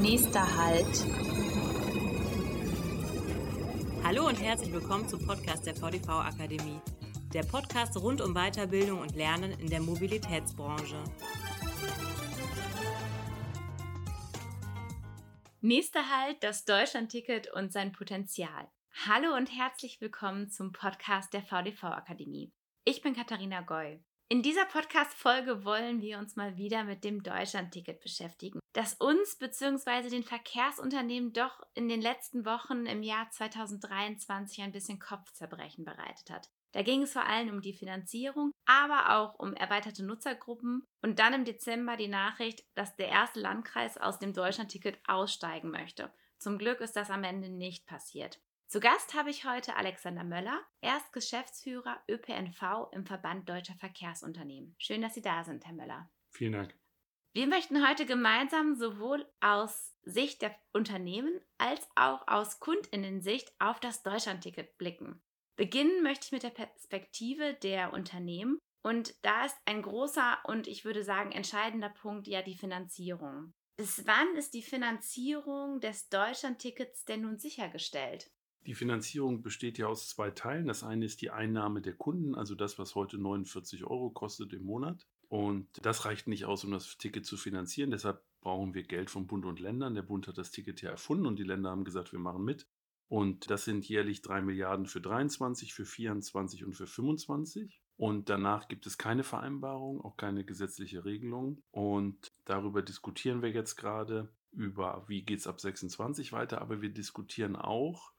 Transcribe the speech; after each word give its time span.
Nächster 0.00 0.56
Halt. 0.56 1.04
Hallo 4.02 4.26
und 4.26 4.40
herzlich 4.40 4.72
willkommen 4.72 5.06
zum 5.06 5.26
Podcast 5.26 5.66
der 5.66 5.74
VDV 5.74 6.08
Akademie. 6.08 6.80
Der 7.34 7.42
Podcast 7.42 7.98
rund 7.98 8.22
um 8.22 8.32
Weiterbildung 8.32 9.00
und 9.00 9.14
Lernen 9.14 9.52
in 9.60 9.68
der 9.68 9.80
Mobilitätsbranche. 9.80 11.04
Nächster 15.60 16.08
Halt, 16.08 16.42
das 16.42 16.64
Deutschlandticket 16.64 17.52
und 17.52 17.70
sein 17.70 17.92
Potenzial. 17.92 18.70
Hallo 19.06 19.36
und 19.36 19.54
herzlich 19.54 20.00
willkommen 20.00 20.48
zum 20.48 20.72
Podcast 20.72 21.34
der 21.34 21.42
VDV 21.42 21.84
Akademie. 21.84 22.50
Ich 22.86 23.02
bin 23.02 23.14
Katharina 23.14 23.60
Goy. 23.60 24.02
In 24.32 24.42
dieser 24.42 24.64
Podcast-Folge 24.64 25.64
wollen 25.64 26.02
wir 26.02 26.16
uns 26.18 26.36
mal 26.36 26.56
wieder 26.56 26.84
mit 26.84 27.02
dem 27.02 27.24
Deutschlandticket 27.24 28.00
beschäftigen, 28.00 28.60
das 28.74 28.94
uns 28.94 29.34
bzw. 29.34 30.08
den 30.08 30.22
Verkehrsunternehmen 30.22 31.32
doch 31.32 31.60
in 31.74 31.88
den 31.88 32.00
letzten 32.00 32.44
Wochen 32.44 32.86
im 32.86 33.02
Jahr 33.02 33.28
2023 33.28 34.62
ein 34.62 34.70
bisschen 34.70 35.00
Kopfzerbrechen 35.00 35.84
bereitet 35.84 36.30
hat. 36.30 36.48
Da 36.70 36.82
ging 36.82 37.02
es 37.02 37.12
vor 37.12 37.26
allem 37.26 37.48
um 37.48 37.60
die 37.60 37.74
Finanzierung, 37.74 38.52
aber 38.66 39.16
auch 39.16 39.36
um 39.40 39.52
erweiterte 39.54 40.04
Nutzergruppen 40.04 40.86
und 41.02 41.18
dann 41.18 41.34
im 41.34 41.44
Dezember 41.44 41.96
die 41.96 42.06
Nachricht, 42.06 42.64
dass 42.76 42.94
der 42.94 43.08
erste 43.08 43.40
Landkreis 43.40 43.98
aus 43.98 44.20
dem 44.20 44.32
Deutschlandticket 44.32 45.00
aussteigen 45.08 45.72
möchte. 45.72 46.08
Zum 46.38 46.56
Glück 46.56 46.80
ist 46.80 46.94
das 46.94 47.10
am 47.10 47.24
Ende 47.24 47.48
nicht 47.48 47.84
passiert. 47.84 48.38
Zu 48.70 48.78
Gast 48.78 49.14
habe 49.14 49.30
ich 49.30 49.44
heute 49.44 49.74
Alexander 49.74 50.22
Möller. 50.22 50.64
Er 50.80 50.96
ist 50.98 51.12
Geschäftsführer 51.12 52.00
ÖPNV 52.08 52.92
im 52.92 53.04
Verband 53.04 53.48
Deutscher 53.48 53.74
Verkehrsunternehmen. 53.74 54.76
Schön, 54.78 55.02
dass 55.02 55.14
Sie 55.14 55.22
da 55.22 55.42
sind, 55.42 55.66
Herr 55.66 55.72
Möller. 55.72 56.08
Vielen 56.28 56.52
Dank. 56.52 56.78
Wir 57.32 57.48
möchten 57.48 57.84
heute 57.84 58.06
gemeinsam 58.06 58.76
sowohl 58.76 59.28
aus 59.40 59.96
Sicht 60.02 60.40
der 60.42 60.54
Unternehmen 60.72 61.40
als 61.58 61.84
auch 61.96 62.28
aus 62.28 62.60
Kundinnensicht 62.60 63.52
auf 63.58 63.80
das 63.80 64.04
Deutschlandticket 64.04 64.78
blicken. 64.78 65.20
Beginnen 65.56 66.04
möchte 66.04 66.26
ich 66.26 66.32
mit 66.32 66.44
der 66.44 66.50
Perspektive 66.50 67.54
der 67.54 67.92
Unternehmen 67.92 68.60
und 68.84 69.16
da 69.24 69.46
ist 69.46 69.56
ein 69.64 69.82
großer 69.82 70.38
und 70.44 70.68
ich 70.68 70.84
würde 70.84 71.02
sagen 71.02 71.32
entscheidender 71.32 71.88
Punkt 71.88 72.28
ja 72.28 72.40
die 72.40 72.56
Finanzierung. 72.56 73.52
Bis 73.76 74.06
wann 74.06 74.36
ist 74.36 74.54
die 74.54 74.62
Finanzierung 74.62 75.80
des 75.80 76.08
Deutschlandtickets 76.08 77.04
denn 77.04 77.22
nun 77.22 77.36
sichergestellt? 77.36 78.30
Die 78.66 78.74
Finanzierung 78.74 79.42
besteht 79.42 79.78
ja 79.78 79.86
aus 79.86 80.08
zwei 80.08 80.30
Teilen. 80.30 80.66
Das 80.66 80.82
eine 80.82 81.04
ist 81.04 81.22
die 81.22 81.30
Einnahme 81.30 81.80
der 81.80 81.94
Kunden, 81.94 82.34
also 82.34 82.54
das, 82.54 82.78
was 82.78 82.94
heute 82.94 83.18
49 83.18 83.84
Euro 83.84 84.10
kostet 84.10 84.52
im 84.52 84.64
Monat. 84.64 85.06
Und 85.28 85.68
das 85.82 86.04
reicht 86.04 86.26
nicht 86.26 86.44
aus, 86.44 86.64
um 86.64 86.72
das 86.72 86.98
Ticket 86.98 87.24
zu 87.24 87.36
finanzieren. 87.36 87.90
Deshalb 87.90 88.20
brauchen 88.40 88.74
wir 88.74 88.82
Geld 88.82 89.10
vom 89.10 89.26
Bund 89.26 89.44
und 89.46 89.60
Ländern. 89.60 89.94
Der 89.94 90.02
Bund 90.02 90.26
hat 90.26 90.38
das 90.38 90.50
Ticket 90.50 90.82
ja 90.82 90.90
erfunden 90.90 91.26
und 91.26 91.38
die 91.38 91.44
Länder 91.44 91.70
haben 91.70 91.84
gesagt, 91.84 92.12
wir 92.12 92.18
machen 92.18 92.44
mit. 92.44 92.66
Und 93.08 93.50
das 93.50 93.64
sind 93.64 93.88
jährlich 93.88 94.22
drei 94.22 94.40
Milliarden 94.40 94.86
für 94.86 95.00
23, 95.00 95.74
für 95.74 95.84
24 95.84 96.64
und 96.64 96.74
für 96.74 96.86
25. 96.86 97.80
Und 97.96 98.28
danach 98.28 98.68
gibt 98.68 98.86
es 98.86 98.98
keine 98.98 99.24
Vereinbarung, 99.24 100.00
auch 100.00 100.16
keine 100.16 100.44
gesetzliche 100.44 101.04
Regelung. 101.04 101.62
Und 101.70 102.32
darüber 102.44 102.82
diskutieren 102.82 103.42
wir 103.42 103.50
jetzt 103.50 103.76
gerade, 103.76 104.28
über 104.52 105.04
wie 105.06 105.22
geht 105.22 105.40
es 105.40 105.46
ab 105.46 105.60
26 105.60 106.32
weiter. 106.32 106.60
Aber 106.60 106.82
wir 106.82 106.88
diskutieren 106.88 107.56
auch, 107.56 108.12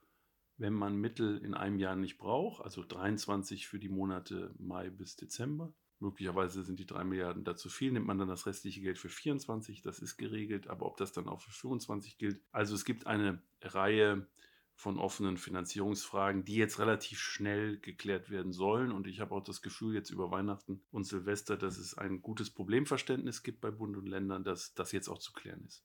wenn 0.62 0.74
man 0.74 0.96
Mittel 0.96 1.38
in 1.38 1.54
einem 1.54 1.80
Jahr 1.80 1.96
nicht 1.96 2.18
braucht, 2.18 2.62
also 2.62 2.84
23 2.86 3.66
für 3.66 3.80
die 3.80 3.88
Monate 3.88 4.54
Mai 4.58 4.90
bis 4.90 5.16
Dezember. 5.16 5.74
Möglicherweise 5.98 6.62
sind 6.62 6.78
die 6.78 6.86
3 6.86 7.02
Milliarden 7.02 7.42
dazu 7.42 7.68
viel, 7.68 7.90
nimmt 7.90 8.06
man 8.06 8.18
dann 8.18 8.28
das 8.28 8.46
restliche 8.46 8.80
Geld 8.80 8.96
für 8.96 9.08
24, 9.08 9.82
das 9.82 9.98
ist 9.98 10.16
geregelt, 10.16 10.68
aber 10.68 10.86
ob 10.86 10.96
das 10.96 11.12
dann 11.12 11.28
auch 11.28 11.40
für 11.40 11.50
25 11.50 12.16
gilt. 12.16 12.40
Also 12.52 12.76
es 12.76 12.84
gibt 12.84 13.08
eine 13.08 13.42
Reihe 13.60 14.28
von 14.76 14.98
offenen 14.98 15.36
Finanzierungsfragen, 15.36 16.44
die 16.44 16.56
jetzt 16.56 16.78
relativ 16.78 17.18
schnell 17.18 17.78
geklärt 17.78 18.30
werden 18.30 18.52
sollen. 18.52 18.92
Und 18.92 19.08
ich 19.08 19.20
habe 19.20 19.34
auch 19.34 19.44
das 19.44 19.62
Gefühl 19.62 19.94
jetzt 19.94 20.10
über 20.10 20.30
Weihnachten 20.30 20.80
und 20.92 21.04
Silvester, 21.04 21.56
dass 21.56 21.76
es 21.76 21.98
ein 21.98 22.22
gutes 22.22 22.50
Problemverständnis 22.50 23.42
gibt 23.42 23.60
bei 23.60 23.72
Bund 23.72 23.96
und 23.96 24.08
Ländern, 24.08 24.44
dass 24.44 24.74
das 24.74 24.92
jetzt 24.92 25.08
auch 25.08 25.18
zu 25.18 25.32
klären 25.32 25.64
ist. 25.66 25.84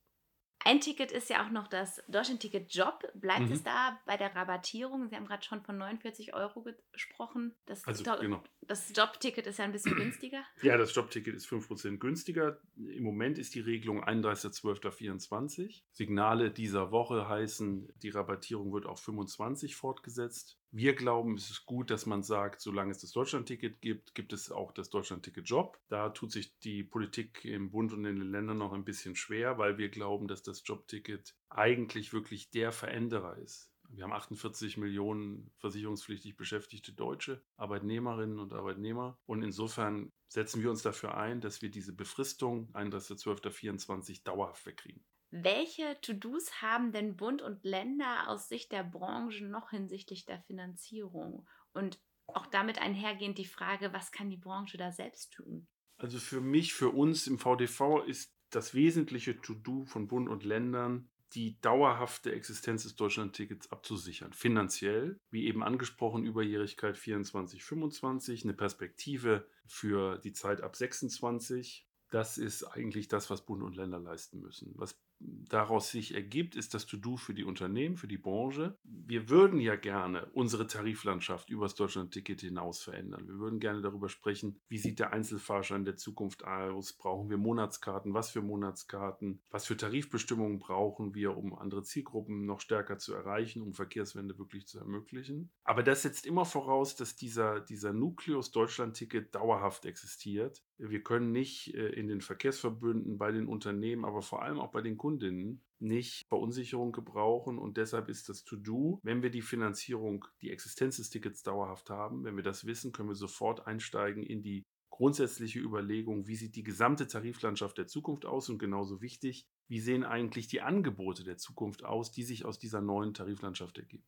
Ein 0.67 0.81
Ticket 0.81 1.13
ist 1.13 1.29
ja 1.29 1.45
auch 1.45 1.49
noch 1.49 1.69
das 1.69 2.03
Deutschland-Ticket 2.09 2.73
Job. 2.73 3.09
Bleibt 3.13 3.47
mhm. 3.47 3.53
es 3.53 3.63
da 3.63 3.97
bei 4.05 4.17
der 4.17 4.35
Rabattierung? 4.35 5.07
Sie 5.07 5.15
haben 5.15 5.25
gerade 5.25 5.45
schon 5.45 5.61
von 5.61 5.77
49 5.77 6.33
Euro 6.33 6.61
gesprochen. 6.91 7.55
Das, 7.65 7.87
also, 7.87 8.03
genau. 8.19 8.43
Das 8.67 8.91
Jobticket 8.95 9.47
ist 9.47 9.59
ja 9.59 9.65
ein 9.65 9.71
bisschen 9.71 9.95
günstiger. 9.97 10.43
Ja, 10.61 10.77
das 10.77 10.93
Jobticket 10.93 11.35
ist 11.35 11.47
5% 11.47 11.97
günstiger. 11.97 12.59
Im 12.75 13.03
Moment 13.03 13.37
ist 13.37 13.55
die 13.55 13.61
Regelung 13.61 14.03
31.12.24. 14.03 15.83
Signale 15.91 16.51
dieser 16.51 16.91
Woche 16.91 17.27
heißen, 17.27 17.91
die 18.01 18.09
Rabattierung 18.09 18.73
wird 18.73 18.85
auf 18.85 18.99
25 18.99 19.75
fortgesetzt. 19.75 20.59
Wir 20.71 20.95
glauben, 20.95 21.35
es 21.35 21.49
ist 21.49 21.65
gut, 21.65 21.89
dass 21.89 22.05
man 22.05 22.23
sagt, 22.23 22.61
solange 22.61 22.91
es 22.91 22.99
das 22.99 23.11
Deutschlandticket 23.11 23.81
gibt, 23.81 24.13
gibt 24.15 24.33
es 24.33 24.51
auch 24.51 24.73
das 24.73 24.89
Deutschlandticket 24.89 25.49
Job. 25.49 25.79
Da 25.87 26.09
tut 26.09 26.31
sich 26.31 26.57
die 26.59 26.83
Politik 26.83 27.45
im 27.45 27.71
Bund 27.71 27.93
und 27.93 28.05
in 28.05 28.19
den 28.19 28.31
Ländern 28.31 28.57
noch 28.57 28.73
ein 28.73 28.83
bisschen 28.83 29.15
schwer, 29.15 29.57
weil 29.57 29.77
wir 29.77 29.89
glauben, 29.89 30.27
dass 30.27 30.43
das 30.43 30.61
Jobticket 30.65 31.35
eigentlich 31.49 32.11
wirklich 32.11 32.51
der 32.51 32.71
Veränderer 32.71 33.37
ist. 33.37 33.71
Wir 33.89 34.03
haben 34.03 34.13
48 34.13 34.77
Millionen 34.77 35.51
versicherungspflichtig 35.57 36.35
beschäftigte 36.35 36.93
deutsche 36.93 37.41
Arbeitnehmerinnen 37.55 38.39
und 38.39 38.53
Arbeitnehmer. 38.53 39.17
Und 39.25 39.43
insofern 39.43 40.11
setzen 40.27 40.61
wir 40.61 40.69
uns 40.69 40.81
dafür 40.81 41.17
ein, 41.17 41.41
dass 41.41 41.61
wir 41.61 41.71
diese 41.71 41.93
Befristung 41.93 42.69
31.12.24 42.73 44.23
dauerhaft 44.23 44.65
wegkriegen. 44.65 45.03
Welche 45.29 45.99
To-Dos 46.01 46.61
haben 46.61 46.91
denn 46.91 47.17
Bund 47.17 47.41
und 47.41 47.63
Länder 47.63 48.29
aus 48.29 48.47
Sicht 48.47 48.71
der 48.71 48.83
Branche 48.83 49.45
noch 49.45 49.71
hinsichtlich 49.71 50.25
der 50.25 50.39
Finanzierung? 50.41 51.47
Und 51.73 51.99
auch 52.27 52.47
damit 52.47 52.79
einhergehend 52.79 53.37
die 53.37 53.45
Frage, 53.45 53.93
was 53.93 54.11
kann 54.11 54.29
die 54.29 54.37
Branche 54.37 54.77
da 54.77 54.91
selbst 54.91 55.33
tun? 55.33 55.67
Also 55.97 56.19
für 56.19 56.41
mich, 56.41 56.73
für 56.73 56.89
uns 56.89 57.27
im 57.27 57.39
VDV 57.39 58.03
ist 58.05 58.33
das 58.49 58.73
wesentliche 58.73 59.41
To-Do 59.41 59.85
von 59.85 60.07
Bund 60.07 60.29
und 60.29 60.43
Ländern, 60.43 61.09
die 61.33 61.59
dauerhafte 61.61 62.31
Existenz 62.31 62.83
des 62.83 62.95
Deutschlandtickets 62.95 63.71
abzusichern. 63.71 64.33
Finanziell, 64.33 65.19
wie 65.29 65.45
eben 65.45 65.63
angesprochen, 65.63 66.25
Überjährigkeit 66.25 66.97
24, 66.97 67.63
25, 67.63 68.43
eine 68.43 68.53
Perspektive 68.53 69.47
für 69.65 70.17
die 70.19 70.33
Zeit 70.33 70.61
ab 70.61 70.75
26. 70.75 71.87
Das 72.09 72.37
ist 72.37 72.63
eigentlich 72.63 73.07
das, 73.07 73.29
was 73.29 73.45
Bund 73.45 73.63
und 73.63 73.75
Länder 73.75 73.99
leisten 73.99 74.39
müssen. 74.39 74.71
Was 74.75 74.97
daraus 75.19 75.89
sich 75.91 76.13
ergibt, 76.13 76.55
ist 76.55 76.73
das 76.73 76.85
To-Do 76.85 77.17
für 77.17 77.33
die 77.33 77.43
Unternehmen, 77.43 77.97
für 77.97 78.07
die 78.07 78.17
Branche. 78.17 78.77
Wir 78.83 79.29
würden 79.29 79.59
ja 79.59 79.75
gerne 79.75 80.29
unsere 80.33 80.67
Tariflandschaft 80.67 81.49
übers 81.49 81.75
Deutschland-Ticket 81.75 82.41
hinaus 82.41 82.81
verändern. 82.81 83.27
Wir 83.27 83.39
würden 83.39 83.59
gerne 83.59 83.81
darüber 83.81 84.09
sprechen, 84.09 84.59
wie 84.67 84.77
sieht 84.77 84.99
der 84.99 85.13
Einzelfahrschein 85.13 85.85
der 85.85 85.95
Zukunft 85.95 86.45
aus? 86.45 86.93
Brauchen 86.93 87.29
wir 87.29 87.37
Monatskarten? 87.37 88.13
Was 88.13 88.29
für 88.29 88.41
Monatskarten? 88.41 89.41
Was 89.49 89.65
für 89.65 89.77
Tarifbestimmungen 89.77 90.59
brauchen 90.59 91.15
wir, 91.15 91.35
um 91.37 91.53
andere 91.53 91.83
Zielgruppen 91.83 92.45
noch 92.45 92.59
stärker 92.59 92.97
zu 92.97 93.13
erreichen, 93.13 93.61
um 93.61 93.73
Verkehrswende 93.73 94.37
wirklich 94.37 94.67
zu 94.67 94.79
ermöglichen? 94.79 95.51
Aber 95.63 95.83
das 95.83 96.03
setzt 96.03 96.25
immer 96.25 96.45
voraus, 96.45 96.95
dass 96.95 97.15
dieser, 97.15 97.61
dieser 97.61 97.93
Nukleus 97.93 98.51
Deutschland-Ticket 98.51 99.33
dauerhaft 99.33 99.85
existiert. 99.85 100.63
Wir 100.79 101.01
können 101.01 101.31
nicht 101.31 101.73
äh, 101.73 101.89
in 101.89 102.07
den 102.07 102.21
Verkehrsverbünden, 102.21 103.17
bei 103.17 103.31
den 103.31 103.47
Unternehmen, 103.47 104.05
aber 104.05 104.21
vor 104.21 104.43
allem 104.43 104.59
auch 104.59 104.71
bei 104.71 104.81
den 104.81 104.97
Kundinnen 104.97 105.63
nicht 105.79 106.25
Verunsicherung 106.27 106.91
gebrauchen 106.91 107.57
und 107.57 107.77
deshalb 107.77 108.09
ist 108.09 108.29
das 108.29 108.43
To-Do, 108.43 108.99
wenn 109.03 109.21
wir 109.21 109.29
die 109.29 109.41
Finanzierung, 109.41 110.25
die 110.41 110.51
Existenz 110.51 110.97
des 110.97 111.09
Tickets 111.09 111.43
dauerhaft 111.43 111.89
haben, 111.89 112.23
wenn 112.23 112.35
wir 112.35 112.43
das 112.43 112.65
wissen, 112.65 112.91
können 112.91 113.09
wir 113.09 113.15
sofort 113.15 113.67
einsteigen 113.67 114.23
in 114.23 114.41
die 114.41 114.65
grundsätzliche 114.89 115.59
Überlegung, 115.59 116.27
wie 116.27 116.35
sieht 116.35 116.55
die 116.55 116.63
gesamte 116.63 117.07
Tariflandschaft 117.07 117.77
der 117.77 117.87
Zukunft 117.87 118.25
aus 118.25 118.49
und 118.49 118.57
genauso 118.57 119.01
wichtig, 119.01 119.45
wie 119.67 119.79
sehen 119.79 120.03
eigentlich 120.03 120.47
die 120.47 120.61
Angebote 120.61 121.23
der 121.23 121.37
Zukunft 121.37 121.83
aus, 121.83 122.11
die 122.11 122.23
sich 122.23 122.45
aus 122.45 122.57
dieser 122.57 122.81
neuen 122.81 123.13
Tariflandschaft 123.13 123.77
ergeben. 123.77 124.05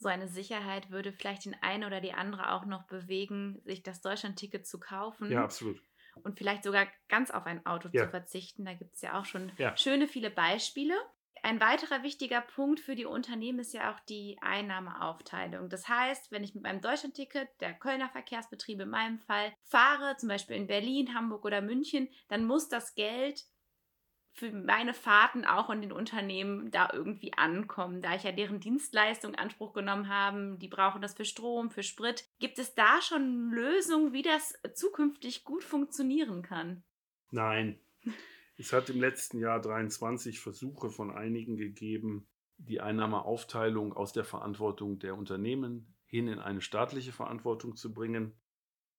So 0.00 0.08
eine 0.08 0.28
Sicherheit 0.28 0.92
würde 0.92 1.12
vielleicht 1.12 1.44
den 1.44 1.56
einen 1.60 1.82
oder 1.82 2.00
die 2.00 2.12
andere 2.12 2.52
auch 2.52 2.66
noch 2.66 2.86
bewegen, 2.86 3.60
sich 3.64 3.82
das 3.82 4.00
Deutschland-Ticket 4.00 4.64
zu 4.64 4.78
kaufen. 4.78 5.28
Ja, 5.28 5.42
absolut 5.42 5.82
und 6.22 6.38
vielleicht 6.38 6.64
sogar 6.64 6.86
ganz 7.08 7.30
auf 7.30 7.46
ein 7.46 7.64
Auto 7.66 7.88
ja. 7.92 8.04
zu 8.04 8.10
verzichten. 8.10 8.64
Da 8.64 8.74
gibt 8.74 8.94
es 8.94 9.02
ja 9.02 9.18
auch 9.18 9.24
schon 9.24 9.52
ja. 9.58 9.76
schöne 9.76 10.08
viele 10.08 10.30
Beispiele. 10.30 10.94
Ein 11.42 11.60
weiterer 11.60 12.02
wichtiger 12.02 12.40
Punkt 12.40 12.80
für 12.80 12.96
die 12.96 13.04
Unternehmen 13.04 13.60
ist 13.60 13.72
ja 13.72 13.92
auch 13.92 14.00
die 14.00 14.38
Einnahmeaufteilung. 14.40 15.68
Das 15.68 15.88
heißt, 15.88 16.32
wenn 16.32 16.42
ich 16.42 16.54
mit 16.54 16.64
meinem 16.64 16.80
Deutschlandticket 16.80 17.48
der 17.60 17.74
Kölner 17.74 18.08
Verkehrsbetriebe 18.08 18.82
in 18.84 18.90
meinem 18.90 19.18
Fall 19.20 19.52
fahre, 19.62 20.16
zum 20.16 20.28
Beispiel 20.28 20.56
in 20.56 20.66
Berlin, 20.66 21.14
Hamburg 21.14 21.44
oder 21.44 21.60
München, 21.60 22.08
dann 22.28 22.44
muss 22.44 22.68
das 22.68 22.94
Geld 22.94 23.44
für 24.38 24.52
meine 24.52 24.94
Fahrten 24.94 25.44
auch 25.44 25.68
in 25.68 25.82
den 25.82 25.92
Unternehmen 25.92 26.70
da 26.70 26.88
irgendwie 26.92 27.32
ankommen, 27.34 28.00
da 28.00 28.14
ich 28.14 28.22
ja 28.22 28.32
deren 28.32 28.60
Dienstleistung 28.60 29.34
Anspruch 29.34 29.72
genommen 29.72 30.08
habe. 30.08 30.56
Die 30.60 30.68
brauchen 30.68 31.02
das 31.02 31.14
für 31.14 31.24
Strom, 31.24 31.70
für 31.70 31.82
Sprit. 31.82 32.24
Gibt 32.38 32.58
es 32.58 32.74
da 32.74 33.02
schon 33.02 33.50
Lösungen, 33.50 34.12
wie 34.12 34.22
das 34.22 34.54
zukünftig 34.74 35.44
gut 35.44 35.64
funktionieren 35.64 36.42
kann? 36.42 36.82
Nein. 37.30 37.78
Es 38.60 38.72
hat 38.72 38.90
im 38.90 38.98
letzten 38.98 39.38
Jahr 39.38 39.60
23 39.60 40.40
Versuche 40.40 40.90
von 40.90 41.12
einigen 41.12 41.56
gegeben, 41.56 42.26
die 42.56 42.80
Einnahmeaufteilung 42.80 43.92
aus 43.92 44.12
der 44.12 44.24
Verantwortung 44.24 44.98
der 44.98 45.16
Unternehmen 45.16 45.94
hin 46.06 46.26
in 46.26 46.40
eine 46.40 46.60
staatliche 46.60 47.12
Verantwortung 47.12 47.76
zu 47.76 47.94
bringen. 47.94 48.32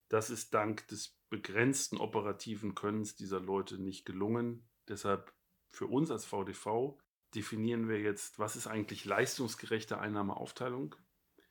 Das 0.08 0.30
ist 0.30 0.54
dank 0.54 0.88
des 0.88 1.20
begrenzten 1.28 1.98
operativen 1.98 2.74
Könnens 2.74 3.16
dieser 3.16 3.38
Leute 3.38 3.78
nicht 3.78 4.06
gelungen. 4.06 4.66
Deshalb 4.90 5.32
für 5.70 5.86
uns 5.86 6.10
als 6.10 6.24
VDV 6.26 6.98
definieren 7.34 7.88
wir 7.88 8.00
jetzt, 8.00 8.38
was 8.38 8.56
ist 8.56 8.66
eigentlich 8.66 9.04
leistungsgerechte 9.04 9.98
Einnahmeaufteilung 9.98 10.96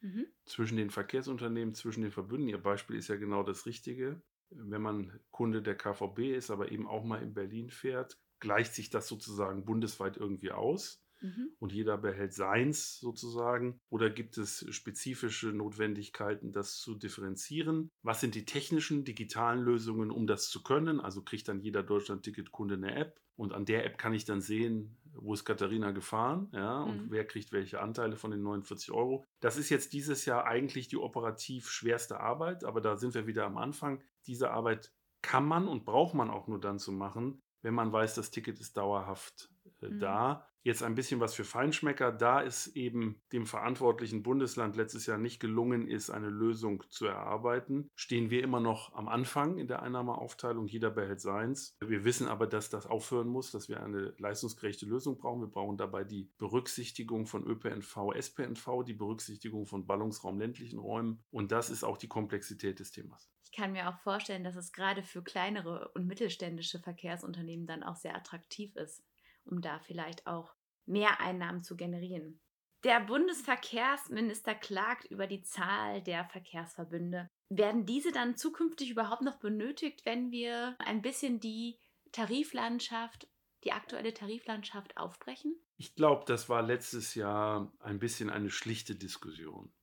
mhm. 0.01 0.27
zwischen 0.45 0.77
den 0.77 0.89
Verkehrsunternehmen, 0.89 1.73
zwischen 1.73 2.01
den 2.01 2.11
Verbünden. 2.11 2.49
Ihr 2.49 2.61
Beispiel 2.61 2.97
ist 2.97 3.07
ja 3.07 3.15
genau 3.15 3.43
das 3.43 3.65
Richtige. 3.65 4.21
Wenn 4.49 4.81
man 4.81 5.19
Kunde 5.31 5.61
der 5.61 5.77
KVB 5.77 6.35
ist, 6.35 6.51
aber 6.51 6.71
eben 6.71 6.87
auch 6.87 7.05
mal 7.05 7.21
in 7.21 7.33
Berlin 7.33 7.69
fährt, 7.69 8.19
gleicht 8.39 8.73
sich 8.73 8.89
das 8.89 9.07
sozusagen 9.07 9.63
bundesweit 9.63 10.17
irgendwie 10.17 10.51
aus. 10.51 11.01
Mhm. 11.21 11.51
Und 11.59 11.71
jeder 11.71 11.97
behält 11.97 12.33
seins 12.33 12.99
sozusagen. 12.99 13.79
Oder 13.89 14.09
gibt 14.09 14.37
es 14.37 14.65
spezifische 14.69 15.47
Notwendigkeiten, 15.47 16.51
das 16.51 16.77
zu 16.77 16.95
differenzieren? 16.95 17.91
Was 18.03 18.21
sind 18.21 18.35
die 18.35 18.45
technischen, 18.45 19.03
digitalen 19.03 19.61
Lösungen, 19.61 20.11
um 20.11 20.27
das 20.27 20.49
zu 20.49 20.63
können? 20.63 20.99
Also 20.99 21.21
kriegt 21.21 21.47
dann 21.47 21.59
jeder 21.59 21.83
Deutschland-Ticket-Kunde 21.83 22.75
eine 22.75 22.95
App. 22.95 23.19
Und 23.35 23.53
an 23.53 23.65
der 23.65 23.85
App 23.85 23.97
kann 23.97 24.13
ich 24.13 24.25
dann 24.25 24.41
sehen, 24.41 24.97
wo 25.13 25.33
ist 25.33 25.45
Katharina 25.45 25.91
gefahren, 25.91 26.49
ja, 26.53 26.81
und 26.81 27.05
mhm. 27.05 27.11
wer 27.11 27.25
kriegt 27.25 27.51
welche 27.51 27.79
Anteile 27.79 28.17
von 28.17 28.31
den 28.31 28.41
49 28.41 28.91
Euro. 28.91 29.25
Das 29.39 29.57
ist 29.57 29.69
jetzt 29.69 29.93
dieses 29.93 30.25
Jahr 30.25 30.45
eigentlich 30.45 30.87
die 30.87 30.97
operativ 30.97 31.69
schwerste 31.69 32.19
Arbeit, 32.19 32.63
aber 32.63 32.81
da 32.81 32.97
sind 32.97 33.13
wir 33.13 33.27
wieder 33.27 33.45
am 33.45 33.57
Anfang. 33.57 34.03
Diese 34.27 34.51
Arbeit 34.51 34.91
kann 35.21 35.45
man 35.45 35.67
und 35.67 35.85
braucht 35.85 36.15
man 36.15 36.29
auch 36.29 36.47
nur 36.47 36.59
dann 36.59 36.79
zu 36.79 36.91
machen, 36.91 37.41
wenn 37.61 37.73
man 37.73 37.91
weiß, 37.91 38.15
das 38.15 38.31
Ticket 38.31 38.59
ist 38.59 38.77
dauerhaft 38.77 39.49
äh, 39.81 39.89
mhm. 39.89 39.99
da. 39.99 40.48
Jetzt 40.61 40.83
ein 40.83 40.95
bisschen 40.95 41.19
was 41.19 41.33
für 41.33 41.45
Feinschmecker. 41.45 42.11
Da 42.11 42.43
es 42.43 42.67
eben 42.75 43.21
dem 43.31 43.45
verantwortlichen 43.45 44.23
Bundesland 44.23 44.75
letztes 44.75 45.05
Jahr 45.05 45.17
nicht 45.17 45.39
gelungen 45.39 45.87
ist, 45.87 46.09
eine 46.09 46.29
Lösung 46.29 46.83
zu 46.89 47.05
erarbeiten, 47.05 47.89
stehen 47.95 48.29
wir 48.29 48.43
immer 48.43 48.59
noch 48.59 48.93
am 48.93 49.07
Anfang 49.07 49.57
in 49.57 49.67
der 49.67 49.81
Einnahmeaufteilung. 49.81 50.67
Jeder 50.67 50.91
behält 50.91 51.21
seins. 51.21 51.77
Wir 51.79 52.03
wissen 52.03 52.27
aber, 52.27 52.45
dass 52.45 52.69
das 52.69 52.87
aufhören 52.87 53.29
muss, 53.29 53.51
dass 53.51 53.69
wir 53.69 53.81
eine 53.81 54.13
leistungsgerechte 54.17 54.85
Lösung 54.85 55.17
brauchen. 55.17 55.41
Wir 55.41 55.47
brauchen 55.47 55.77
dabei 55.77 56.03
die 56.03 56.29
Berücksichtigung 56.37 57.25
von 57.25 57.45
ÖPNV, 57.47 58.13
SPNV, 58.15 58.83
die 58.85 58.93
Berücksichtigung 58.93 59.65
von 59.65 59.87
Ballungsraum 59.87 60.39
ländlichen 60.39 60.79
Räumen. 60.79 61.23
Und 61.31 61.53
das 61.53 61.69
ist 61.69 61.83
auch 61.85 61.97
die 61.97 62.09
Komplexität 62.09 62.79
des 62.79 62.91
Themas. 62.91 63.29
Ich 63.45 63.51
kann 63.53 63.71
mir 63.71 63.89
auch 63.89 63.97
vorstellen, 63.99 64.43
dass 64.43 64.55
es 64.55 64.73
gerade 64.73 65.03
für 65.03 65.23
kleinere 65.23 65.89
und 65.95 66.05
mittelständische 66.05 66.79
Verkehrsunternehmen 66.79 67.65
dann 67.65 67.83
auch 67.83 67.95
sehr 67.95 68.15
attraktiv 68.15 68.75
ist 68.75 69.03
um 69.49 69.61
da 69.61 69.79
vielleicht 69.79 70.27
auch 70.27 70.55
mehr 70.85 71.19
Einnahmen 71.19 71.63
zu 71.63 71.75
generieren. 71.75 72.39
Der 72.83 73.01
Bundesverkehrsminister 73.01 74.55
klagt 74.55 75.05
über 75.05 75.27
die 75.27 75.43
Zahl 75.43 76.01
der 76.01 76.25
Verkehrsverbünde. 76.25 77.29
Werden 77.49 77.85
diese 77.85 78.11
dann 78.11 78.37
zukünftig 78.37 78.89
überhaupt 78.89 79.21
noch 79.21 79.39
benötigt, 79.39 80.05
wenn 80.05 80.31
wir 80.31 80.75
ein 80.79 81.01
bisschen 81.01 81.39
die 81.41 81.77
Tariflandschaft, 82.13 83.27
die 83.65 83.73
aktuelle 83.73 84.13
Tariflandschaft 84.13 84.95
aufbrechen? 84.97 85.55
Ich 85.75 85.95
glaube, 85.95 86.23
das 86.25 86.47
war 86.47 86.61
letztes 86.61 87.15
Jahr 87.15 87.73
ein 87.79 87.99
bisschen 87.99 88.29
eine 88.29 88.49
schlichte 88.49 88.95
Diskussion. 88.95 89.73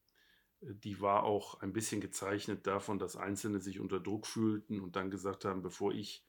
Die 0.60 1.00
war 1.02 1.24
auch 1.24 1.60
ein 1.60 1.74
bisschen 1.74 2.00
gezeichnet 2.00 2.66
davon, 2.66 2.98
dass 2.98 3.16
Einzelne 3.16 3.60
sich 3.60 3.78
unter 3.78 4.00
Druck 4.00 4.26
fühlten 4.26 4.80
und 4.80 4.96
dann 4.96 5.10
gesagt 5.10 5.44
haben, 5.44 5.60
bevor 5.60 5.92
ich 5.92 6.24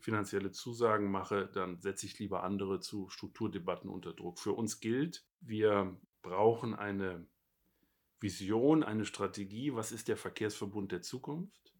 finanzielle 0.00 0.50
Zusagen 0.50 1.10
mache, 1.10 1.48
dann 1.52 1.80
setze 1.80 2.06
ich 2.06 2.18
lieber 2.18 2.42
andere 2.42 2.80
zu 2.80 3.08
Strukturdebatten 3.08 3.90
unter 3.90 4.12
Druck. 4.12 4.38
Für 4.38 4.52
uns 4.52 4.80
gilt, 4.80 5.24
wir 5.40 5.96
brauchen 6.22 6.74
eine 6.74 7.26
Vision, 8.20 8.82
eine 8.82 9.04
Strategie. 9.04 9.74
Was 9.74 9.92
ist 9.92 10.08
der 10.08 10.16
Verkehrsverbund 10.16 10.92
der 10.92 11.02
Zukunft? 11.02 11.74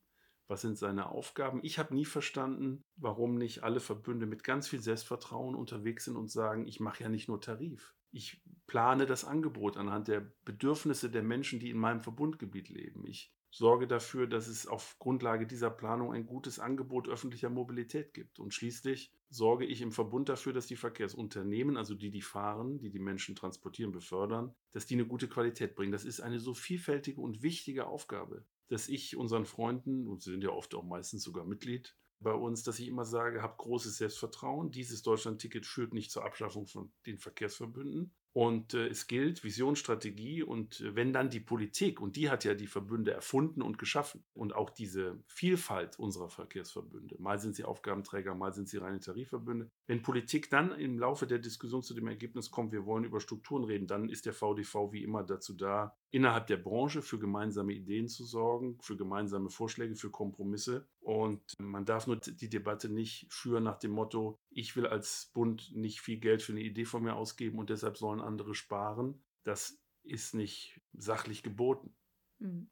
Was 0.47 0.63
sind 0.63 0.79
seine 0.79 1.11
Aufgaben? 1.11 1.61
Ich 1.63 1.79
habe 1.79 1.95
nie 1.95 2.07
verstanden, 2.07 2.85
warum 2.97 3.37
nicht 3.37 3.65
alle 3.65 3.81
Verbünde 3.81 4.25
mit 4.25 4.45
ganz 4.45 4.67
viel 4.67 4.81
Selbstvertrauen 4.81 5.55
unterwegs 5.55 6.07
sind 6.07 6.17
und 6.17 6.31
sagen, 6.31 6.67
ich 6.67 6.81
mache 6.81 7.03
ja 7.03 7.11
nicht 7.11 7.29
nur 7.29 7.41
Tarif. 7.41 7.95
Ich 8.11 8.43
plane 8.67 9.05
das 9.05 9.27
Angebot 9.27 9.77
anhand 9.77 10.09
der 10.09 10.33
Bedürfnisse 10.47 11.11
der 11.11 11.23
Menschen, 11.23 11.61
die 11.61 11.69
in 11.69 11.77
meinem 11.77 12.03
Verbundgebiet 12.03 12.71
leben. 12.71 13.07
Ich 13.07 13.35
sorge 13.59 13.89
dafür, 13.89 14.27
dass 14.29 14.47
es 14.47 14.67
auf 14.67 14.97
Grundlage 14.99 15.47
dieser 15.47 15.69
Planung 15.71 16.13
ein 16.13 16.27
gutes 16.27 16.61
Angebot 16.61 17.09
öffentlicher 17.09 17.51
Mobilität 17.51 18.15
gibt. 18.15 18.39
Und 18.39 18.55
schließlich 18.55 19.13
sorge 19.31 19.67
ich 19.67 19.83
im 19.83 19.91
Verbund 19.93 20.29
dafür, 20.29 20.53
dass 20.53 20.69
die 20.69 20.77
Verkehrsunternehmen, 20.77 21.77
also 21.77 21.95
die, 21.95 22.11
die 22.11 22.23
fahren, 22.23 22.79
die 22.79 22.91
die 22.91 23.01
Menschen 23.01 23.35
transportieren, 23.35 23.91
befördern, 23.91 24.55
dass 24.73 24.87
die 24.87 24.95
eine 24.95 25.07
gute 25.07 25.29
Qualität 25.29 25.75
bringen. 25.75 25.93
Das 25.93 26.05
ist 26.05 26.21
eine 26.21 26.39
so 26.39 26.55
vielfältige 26.55 27.21
und 27.21 27.43
wichtige 27.43 27.87
Aufgabe, 27.87 28.45
dass 28.69 28.89
ich 28.89 29.17
unseren 29.17 29.45
Freunden, 29.45 30.07
und 30.07 30.23
sie 30.23 30.31
sind 30.31 30.45
ja 30.45 30.51
oft 30.51 30.75
auch 30.75 30.85
meistens 30.85 31.25
sogar 31.25 31.45
Mitglied 31.45 31.97
bei 32.21 32.33
uns, 32.33 32.63
dass 32.63 32.79
ich 32.79 32.89
immer 32.89 33.05
sage, 33.05 33.43
habt 33.43 33.59
großes 33.59 33.97
Selbstvertrauen. 33.97 34.71
Dieses 34.71 35.03
Deutschland-Ticket 35.03 35.67
führt 35.67 35.95
nicht 35.95 36.11
zur 36.11 36.25
Abschaffung 36.25 36.67
von 36.67 36.93
den 37.07 37.19
Verkehrsverbünden, 37.19 38.13
und 38.33 38.75
äh, 38.75 38.89
es 38.89 39.07
gilt 39.07 39.43
Vision, 39.43 39.77
Strategie 39.77 40.43
und 40.43 40.81
äh, 40.81 40.95
wenn 40.95 41.13
dann 41.13 41.31
die 41.31 41.41
Politik, 41.41 42.01
und 42.01 42.17
die 42.17 42.31
hat 42.31 42.45
ja 42.45 42.55
die 42.55 42.67
Verbünde 42.67 43.13
erfunden 43.13 43.63
und 43.63 43.79
geschaffen 43.79 44.25
und 44.35 44.55
auch 44.55 44.71
diese 44.71 45.19
Vielfalt 45.27 45.99
unserer 45.99 46.29
Verkehrsverbünde, 46.29 47.17
mal 47.19 47.39
sind 47.39 47.57
sie 47.57 47.65
Aufgabenträger, 47.65 48.35
mal 48.35 48.53
sind 48.53 48.69
sie 48.69 48.79
reine 48.79 49.01
Tarifverbünde, 49.01 49.71
wenn 49.87 50.03
Politik 50.03 50.51
dann 50.51 50.73
im 50.73 50.99
Laufe 50.99 51.27
der 51.27 51.39
Diskussion 51.39 51.83
zu 51.83 51.95
dem 51.95 52.09
Ergebnis 52.09 52.51
kommt, 52.51 52.73
wir 52.73 52.87
wollen 52.87 53.05
über 53.05 53.21
Strukturen 53.21 53.65
reden, 53.65 53.87
dann 53.87 54.09
ist 54.09 54.27
der 54.27 54.35
VDV 54.35 54.93
wie 54.93 55.03
immer 55.03 55.25
dazu 55.25 55.55
da, 55.55 55.97
innerhalb 56.11 56.47
der 56.47 56.57
Branche 56.57 57.03
für 57.03 57.19
gemeinsame 57.19 57.73
Ideen 57.73 58.09
zu 58.09 58.25
sorgen, 58.25 58.79
für 58.81 58.97
gemeinsame 58.97 59.51
Vorschläge, 59.51 59.95
für 59.95 60.11
Kompromisse. 60.11 60.87
Und 61.09 61.55
man 61.59 61.87
darf 61.87 62.07
nur 62.07 62.17
die 62.17 62.51
Debatte 62.51 62.91
nicht 62.91 63.33
führen 63.33 63.65
nach 63.65 63.79
dem 63.79 63.93
Motto, 63.93 64.39
ich 64.51 64.77
will 64.77 64.87
als 64.87 65.31
Bund 65.33 65.75
nicht 65.75 66.03
viel 66.03 66.19
Geld 66.19 66.43
für 66.43 66.53
eine 66.53 66.61
Idee 66.61 66.85
von 66.85 67.03
mir 67.03 67.15
ausgeben 67.15 67.59
und 67.59 67.71
deshalb 67.71 67.97
sollen 67.97 68.21
andere 68.21 68.55
sparen. 68.55 69.25
Das 69.43 69.81
ist 70.03 70.35
nicht 70.35 70.79
sachlich 70.93 71.43
geboten. 71.43 71.97
Hm. 72.41 72.69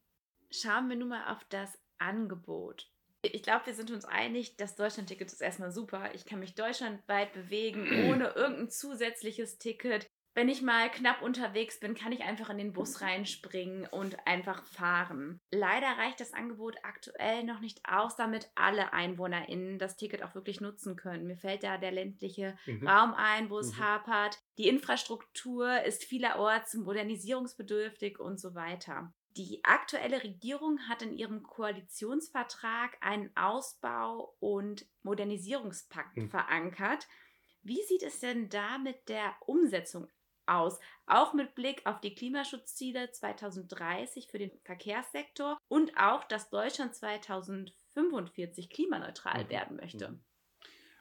Schauen 0.50 0.90
wir 0.90 0.96
nun 0.96 1.08
mal 1.08 1.32
auf 1.34 1.44
das 1.44 1.78
Angebot. 1.96 2.92
Ich 3.22 3.42
glaube, 3.42 3.64
wir 3.64 3.74
sind 3.74 3.90
uns 3.90 4.04
einig, 4.04 4.58
das 4.58 4.76
Deutschland-Ticket 4.76 5.32
ist 5.32 5.40
erstmal 5.40 5.70
super. 5.70 6.14
Ich 6.14 6.26
kann 6.26 6.38
mich 6.38 6.54
deutschlandweit 6.54 7.32
bewegen, 7.32 7.86
ohne 8.12 8.34
irgendein 8.34 8.68
zusätzliches 8.68 9.56
Ticket 9.56 10.06
wenn 10.36 10.50
ich 10.50 10.60
mal 10.60 10.90
knapp 10.90 11.22
unterwegs 11.22 11.80
bin, 11.80 11.94
kann 11.94 12.12
ich 12.12 12.22
einfach 12.22 12.50
in 12.50 12.58
den 12.58 12.74
Bus 12.74 13.00
reinspringen 13.00 13.86
und 13.86 14.18
einfach 14.26 14.62
fahren. 14.66 15.40
Leider 15.50 15.86
reicht 15.86 16.20
das 16.20 16.34
Angebot 16.34 16.76
aktuell 16.82 17.42
noch 17.42 17.60
nicht 17.60 17.80
aus, 17.88 18.16
damit 18.16 18.50
alle 18.54 18.92
EinwohnerInnen 18.92 19.78
das 19.78 19.96
Ticket 19.96 20.22
auch 20.22 20.34
wirklich 20.34 20.60
nutzen 20.60 20.94
können. 20.94 21.26
Mir 21.26 21.38
fällt 21.38 21.62
da 21.62 21.78
der 21.78 21.90
ländliche 21.90 22.58
mhm. 22.66 22.86
Raum 22.86 23.14
ein, 23.14 23.48
wo 23.48 23.58
es 23.58 23.78
mhm. 23.78 23.78
hapert. 23.78 24.38
Die 24.58 24.68
Infrastruktur 24.68 25.82
ist 25.84 26.04
vielerorts 26.04 26.74
modernisierungsbedürftig 26.74 28.20
und 28.20 28.38
so 28.38 28.54
weiter. 28.54 29.14
Die 29.38 29.64
aktuelle 29.64 30.22
Regierung 30.22 30.86
hat 30.86 31.00
in 31.00 31.16
ihrem 31.16 31.44
Koalitionsvertrag 31.44 32.98
einen 33.00 33.34
Ausbau- 33.38 34.34
und 34.38 34.86
Modernisierungspakt 35.02 36.18
mhm. 36.18 36.28
verankert. 36.28 37.08
Wie 37.62 37.82
sieht 37.82 38.02
es 38.02 38.20
denn 38.20 38.50
da 38.50 38.76
mit 38.78 39.08
der 39.08 39.34
Umsetzung 39.46 40.08
aus, 40.46 40.78
auch 41.06 41.34
mit 41.34 41.54
Blick 41.54 41.82
auf 41.84 42.00
die 42.00 42.14
Klimaschutzziele 42.14 43.10
2030 43.10 44.28
für 44.28 44.38
den 44.38 44.50
Verkehrssektor 44.64 45.58
und 45.68 45.96
auch, 45.96 46.24
dass 46.24 46.50
Deutschland 46.50 46.94
2045 46.94 48.70
klimaneutral 48.70 49.44
mhm. 49.44 49.48
werden 49.50 49.76
möchte. 49.76 50.08
Mhm. 50.10 50.20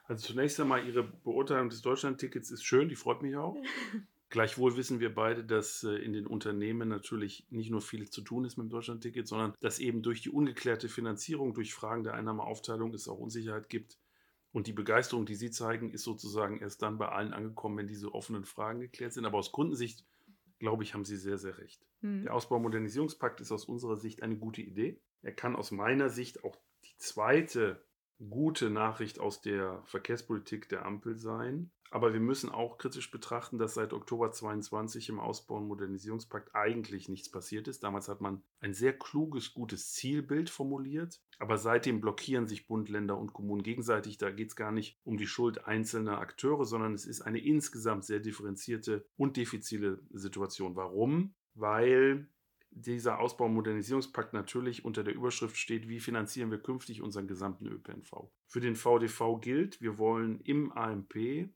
Also 0.04 0.28
zunächst 0.28 0.60
einmal 0.60 0.86
Ihre 0.86 1.02
Beurteilung 1.02 1.68
des 1.68 1.82
Deutschlandtickets 1.82 2.50
ist 2.50 2.64
schön, 2.64 2.88
die 2.88 2.94
freut 2.94 3.22
mich 3.22 3.36
auch. 3.36 3.56
Gleichwohl 4.28 4.76
wissen 4.76 4.98
wir 4.98 5.14
beide, 5.14 5.44
dass 5.44 5.84
äh, 5.84 5.96
in 5.96 6.12
den 6.12 6.26
Unternehmen 6.26 6.88
natürlich 6.88 7.46
nicht 7.50 7.70
nur 7.70 7.80
viel 7.80 8.10
zu 8.10 8.22
tun 8.22 8.44
ist 8.44 8.56
mit 8.56 8.66
dem 8.66 8.70
Deutschlandticket, 8.70 9.26
sondern 9.26 9.54
dass 9.60 9.78
eben 9.78 10.02
durch 10.02 10.20
die 10.20 10.30
ungeklärte 10.30 10.88
Finanzierung, 10.88 11.54
durch 11.54 11.74
Fragen 11.74 12.02
der 12.02 12.14
Einnahmeaufteilung 12.14 12.92
es 12.92 13.08
auch 13.08 13.18
Unsicherheit 13.18 13.68
gibt, 13.68 13.98
und 14.56 14.66
die 14.66 14.72
Begeisterung, 14.72 15.26
die 15.26 15.34
Sie 15.34 15.50
zeigen, 15.50 15.90
ist 15.90 16.04
sozusagen 16.04 16.60
erst 16.60 16.80
dann 16.80 16.96
bei 16.96 17.10
allen 17.10 17.34
angekommen, 17.34 17.76
wenn 17.76 17.88
diese 17.88 18.14
offenen 18.14 18.46
Fragen 18.46 18.80
geklärt 18.80 19.12
sind. 19.12 19.26
Aber 19.26 19.36
aus 19.36 19.52
Kundensicht, 19.52 20.06
glaube 20.60 20.82
ich, 20.82 20.94
haben 20.94 21.04
Sie 21.04 21.18
sehr, 21.18 21.36
sehr 21.36 21.58
recht. 21.58 21.86
Mhm. 22.00 22.22
Der 22.22 22.32
Ausbau-Modernisierungspakt 22.32 23.42
ist 23.42 23.52
aus 23.52 23.66
unserer 23.66 23.98
Sicht 23.98 24.22
eine 24.22 24.38
gute 24.38 24.62
Idee. 24.62 24.98
Er 25.20 25.32
kann 25.32 25.56
aus 25.56 25.72
meiner 25.72 26.08
Sicht 26.08 26.42
auch 26.42 26.56
die 26.86 26.96
zweite 26.96 27.84
gute 28.18 28.70
Nachricht 28.70 29.18
aus 29.20 29.40
der 29.40 29.82
Verkehrspolitik 29.84 30.68
der 30.68 30.86
Ampel 30.86 31.16
sein. 31.16 31.70
Aber 31.90 32.12
wir 32.12 32.20
müssen 32.20 32.50
auch 32.50 32.78
kritisch 32.78 33.10
betrachten, 33.10 33.58
dass 33.58 33.74
seit 33.74 33.92
Oktober 33.92 34.32
22 34.32 35.08
im 35.08 35.20
Ausbau- 35.20 35.58
und 35.58 35.68
Modernisierungspakt 35.68 36.54
eigentlich 36.54 37.08
nichts 37.08 37.30
passiert 37.30 37.68
ist. 37.68 37.84
Damals 37.84 38.08
hat 38.08 38.20
man 38.20 38.42
ein 38.60 38.74
sehr 38.74 38.92
kluges, 38.92 39.54
gutes 39.54 39.92
Zielbild 39.92 40.50
formuliert. 40.50 41.20
Aber 41.38 41.58
seitdem 41.58 42.00
blockieren 42.00 42.46
sich 42.46 42.66
Bund, 42.66 42.88
Länder 42.88 43.16
und 43.16 43.32
Kommunen 43.32 43.62
gegenseitig. 43.62 44.18
Da 44.18 44.30
geht 44.30 44.48
es 44.48 44.56
gar 44.56 44.72
nicht 44.72 44.98
um 45.04 45.16
die 45.16 45.26
Schuld 45.26 45.66
einzelner 45.66 46.18
Akteure, 46.18 46.64
sondern 46.64 46.94
es 46.94 47.06
ist 47.06 47.20
eine 47.20 47.38
insgesamt 47.38 48.04
sehr 48.04 48.20
differenzierte 48.20 49.06
und 49.16 49.36
diffizile 49.36 50.00
Situation. 50.10 50.74
Warum? 50.74 51.34
Weil 51.54 52.28
dieser 52.76 53.20
Ausbau- 53.20 53.46
und 53.46 53.54
Modernisierungspakt 53.54 54.34
natürlich 54.34 54.84
unter 54.84 55.02
der 55.02 55.14
Überschrift 55.14 55.56
steht, 55.56 55.88
wie 55.88 55.98
finanzieren 55.98 56.50
wir 56.50 56.58
künftig 56.58 57.00
unseren 57.00 57.26
gesamten 57.26 57.66
ÖPNV. 57.66 58.30
Für 58.46 58.60
den 58.60 58.76
VDV 58.76 59.40
gilt, 59.40 59.80
wir 59.80 59.96
wollen 59.96 60.40
im 60.40 60.72
AMP 60.72 61.48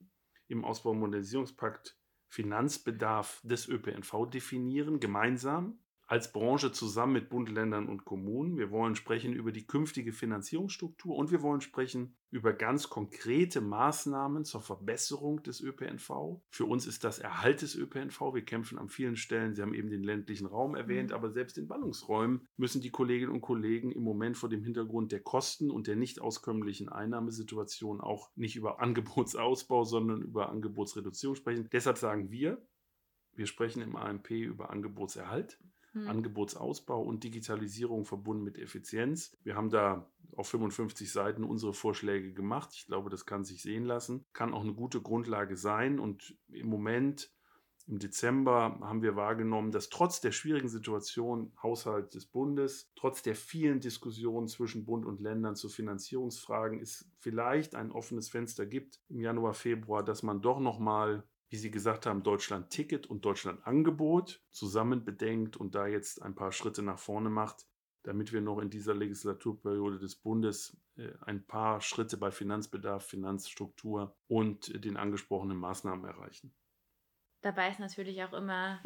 im 0.48 0.64
Ausbau- 0.64 0.90
und 0.90 1.00
Modernisierungspakt 1.00 1.98
Finanzbedarf 2.28 3.40
des 3.44 3.68
ÖPNV 3.68 4.26
definieren, 4.30 4.98
gemeinsam 4.98 5.78
als 6.11 6.33
Branche 6.33 6.73
zusammen 6.73 7.12
mit 7.12 7.29
Bund, 7.29 7.49
Ländern 7.49 7.88
und 7.88 8.05
Kommunen. 8.05 8.59
Wir 8.59 8.73
wollen 8.73 8.97
sprechen 8.97 9.33
über 9.33 9.52
die 9.52 9.69
künftige 9.69 10.12
Finanzierungsstruktur 10.12 11.14
und 11.14 11.31
wir 11.31 11.40
wollen 11.40 11.61
sprechen 11.61 12.17
über 12.33 12.52
ganz 12.52 12.88
konkrete 12.88 13.61
Maßnahmen 13.61 14.45
zur 14.45 14.61
Verbesserung 14.61 15.40
des 15.45 15.61
ÖPNV. 15.61 16.40
Für 16.49 16.64
uns 16.64 16.88
ist 16.88 17.05
das 17.05 17.21
Erhalt 17.21 17.62
des 17.62 17.76
ÖPNV. 17.76 18.35
Wir 18.35 18.45
kämpfen 18.45 18.76
an 18.76 18.88
vielen 18.88 19.14
Stellen. 19.14 19.55
Sie 19.55 19.62
haben 19.62 19.73
eben 19.73 19.88
den 19.88 20.02
ländlichen 20.02 20.49
Raum 20.49 20.75
erwähnt, 20.75 21.11
mhm. 21.11 21.14
aber 21.14 21.31
selbst 21.31 21.57
in 21.59 21.69
Ballungsräumen 21.69 22.45
müssen 22.57 22.81
die 22.81 22.90
Kolleginnen 22.90 23.31
und 23.31 23.40
Kollegen 23.40 23.93
im 23.93 24.02
Moment 24.02 24.37
vor 24.37 24.49
dem 24.49 24.64
Hintergrund 24.64 25.12
der 25.12 25.21
Kosten 25.21 25.71
und 25.71 25.87
der 25.87 25.95
nicht 25.95 26.21
auskömmlichen 26.21 26.88
Einnahmesituation 26.88 28.00
auch 28.00 28.33
nicht 28.35 28.57
über 28.57 28.81
Angebotsausbau, 28.81 29.85
sondern 29.85 30.23
über 30.23 30.49
Angebotsreduzierung 30.49 31.37
sprechen. 31.37 31.69
Deshalb 31.73 31.99
sagen 31.99 32.33
wir, 32.33 32.61
wir 33.37 33.47
sprechen 33.47 33.81
im 33.81 33.95
AMP 33.95 34.33
über 34.33 34.71
Angebotserhalt 34.71 35.61
hm. 35.92 36.09
Angebotsausbau 36.09 37.02
und 37.02 37.25
Digitalisierung 37.25 38.04
verbunden 38.04 38.44
mit 38.44 38.59
Effizienz. 38.59 39.37
Wir 39.42 39.56
haben 39.56 39.70
da 39.70 40.09
auf 40.37 40.49
55 40.49 41.11
Seiten 41.11 41.44
unsere 41.44 41.75
Vorschläge 41.75 42.32
gemacht. 42.32 42.70
Ich 42.75 42.87
glaube, 42.87 43.11
das 43.11 43.26
kann 43.26 43.44
sich 43.44 43.62
sehen 43.62 43.85
lassen. 43.85 44.25
Kann 44.32 44.54
auch 44.54 44.62
eine 44.62 44.75
gute 44.75 45.00
Grundlage 45.00 45.56
sein. 45.56 45.99
Und 45.99 46.37
im 46.49 46.68
Moment, 46.68 47.32
im 47.87 47.99
Dezember, 47.99 48.78
haben 48.80 49.02
wir 49.02 49.16
wahrgenommen, 49.16 49.73
dass 49.73 49.88
trotz 49.88 50.20
der 50.20 50.32
schwierigen 50.32 50.68
Situation 50.68 51.52
Haushalt 51.61 52.14
des 52.14 52.26
Bundes, 52.26 52.92
trotz 52.94 53.23
der 53.23 53.35
vielen 53.35 53.80
Diskussionen 53.80 54.47
zwischen 54.47 54.85
Bund 54.85 55.04
und 55.04 55.20
Ländern 55.20 55.56
zu 55.56 55.68
Finanzierungsfragen, 55.68 56.80
es 56.80 57.11
vielleicht 57.18 57.75
ein 57.75 57.90
offenes 57.90 58.28
Fenster 58.28 58.66
gibt 58.66 59.00
im 59.09 59.20
Januar, 59.20 59.54
Februar, 59.54 60.04
dass 60.04 60.23
man 60.23 60.40
doch 60.40 60.61
noch 60.61 60.78
mal 60.78 61.25
wie 61.50 61.57
Sie 61.57 61.71
gesagt 61.71 62.07
haben, 62.07 62.23
Deutschland-Ticket 62.23 63.07
und 63.07 63.25
Deutschland-Angebot 63.25 64.40
zusammen 64.50 65.04
bedenkt 65.04 65.57
und 65.57 65.75
da 65.75 65.87
jetzt 65.87 66.23
ein 66.23 66.35
paar 66.35 66.52
Schritte 66.52 66.83
nach 66.83 66.99
vorne 66.99 67.28
macht, 67.28 67.66
damit 68.04 68.33
wir 68.33 68.40
noch 68.40 68.61
in 68.61 68.71
dieser 68.71 68.95
Legislaturperiode 68.95 69.99
des 69.99 70.16
Bundes 70.16 70.80
äh, 70.97 71.11
ein 71.23 71.45
paar 71.45 71.80
Schritte 71.80 72.16
bei 72.16 72.30
Finanzbedarf, 72.30 73.04
Finanzstruktur 73.04 74.16
und 74.28 74.85
den 74.85 74.97
angesprochenen 74.97 75.59
Maßnahmen 75.59 76.04
erreichen. 76.04 76.54
Dabei 77.42 77.71
ist 77.71 77.80
natürlich 77.80 78.23
auch 78.23 78.33
immer 78.33 78.80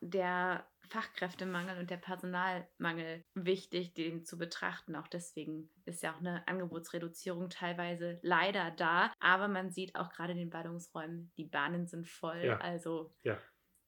der 0.00 0.66
Fachkräftemangel 0.92 1.78
und 1.78 1.90
der 1.90 1.96
Personalmangel 1.96 3.24
wichtig, 3.34 3.94
den 3.94 4.24
zu 4.24 4.36
betrachten. 4.36 4.94
Auch 4.94 5.08
deswegen 5.08 5.70
ist 5.86 6.02
ja 6.02 6.12
auch 6.12 6.20
eine 6.20 6.46
Angebotsreduzierung 6.46 7.48
teilweise 7.48 8.20
leider 8.22 8.70
da. 8.70 9.10
Aber 9.18 9.48
man 9.48 9.70
sieht 9.70 9.94
auch 9.96 10.10
gerade 10.10 10.32
in 10.32 10.38
den 10.38 10.50
Ballungsräumen, 10.50 11.32
die 11.38 11.46
Bahnen 11.46 11.86
sind 11.86 12.08
voll. 12.08 12.42
Ja. 12.44 12.58
Also 12.58 13.14
ja. 13.22 13.38